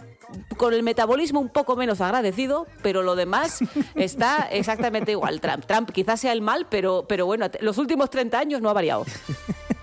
con 0.57 0.75
el 0.75 0.83
metabolismo 0.83 1.39
un 1.39 1.49
poco 1.49 1.75
menos 1.75 1.99
agradecido, 2.01 2.67
pero 2.83 3.01
lo 3.01 3.15
demás 3.15 3.61
está 3.95 4.47
exactamente 4.51 5.11
igual. 5.13 5.41
Trump, 5.41 5.65
Trump 5.65 5.89
quizás 5.89 6.19
sea 6.19 6.31
el 6.31 6.41
mal, 6.41 6.67
pero, 6.69 7.05
pero 7.09 7.25
bueno, 7.25 7.47
los 7.61 7.79
últimos 7.79 8.11
30 8.11 8.37
años 8.37 8.61
no 8.61 8.69
ha 8.69 8.73
variado. 8.73 9.03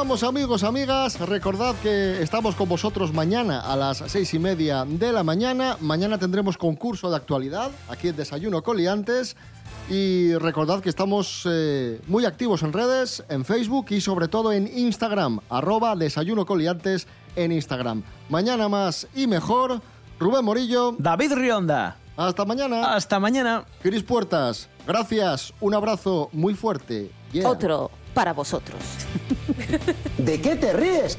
vamos 0.00 0.22
amigos, 0.22 0.64
amigas. 0.64 1.20
Recordad 1.20 1.74
que 1.82 2.22
estamos 2.22 2.54
con 2.54 2.70
vosotros 2.70 3.12
mañana 3.12 3.60
a 3.60 3.76
las 3.76 3.98
seis 4.06 4.32
y 4.32 4.38
media 4.38 4.86
de 4.86 5.12
la 5.12 5.22
mañana. 5.22 5.76
Mañana 5.78 6.16
tendremos 6.16 6.56
concurso 6.56 7.10
de 7.10 7.16
actualidad 7.16 7.70
aquí 7.86 8.08
en 8.08 8.16
Desayuno 8.16 8.62
Coliantes. 8.62 9.36
Y 9.90 10.32
recordad 10.36 10.80
que 10.80 10.88
estamos 10.88 11.42
eh, 11.44 12.00
muy 12.06 12.24
activos 12.24 12.62
en 12.62 12.72
redes, 12.72 13.22
en 13.28 13.44
Facebook 13.44 13.88
y 13.90 14.00
sobre 14.00 14.28
todo 14.28 14.54
en 14.54 14.70
Instagram, 14.74 15.40
arroba 15.50 15.94
Desayuno 15.96 16.46
Coliantes 16.46 17.06
en 17.36 17.52
Instagram. 17.52 18.02
Mañana 18.30 18.70
más 18.70 19.06
y 19.14 19.26
mejor. 19.26 19.82
Rubén 20.18 20.46
Morillo. 20.46 20.94
David 20.98 21.34
Rionda. 21.34 21.98
Hasta 22.16 22.46
mañana. 22.46 22.94
Hasta 22.94 23.20
mañana. 23.20 23.66
Cris 23.82 24.02
Puertas. 24.02 24.70
Gracias. 24.86 25.52
Un 25.60 25.74
abrazo 25.74 26.30
muy 26.32 26.54
fuerte. 26.54 27.10
Yeah. 27.32 27.50
Otro 27.50 27.90
para 28.14 28.32
vosotros. 28.32 28.80
¿De 30.18 30.40
qué 30.40 30.56
te 30.56 30.72
ríes? 30.72 31.16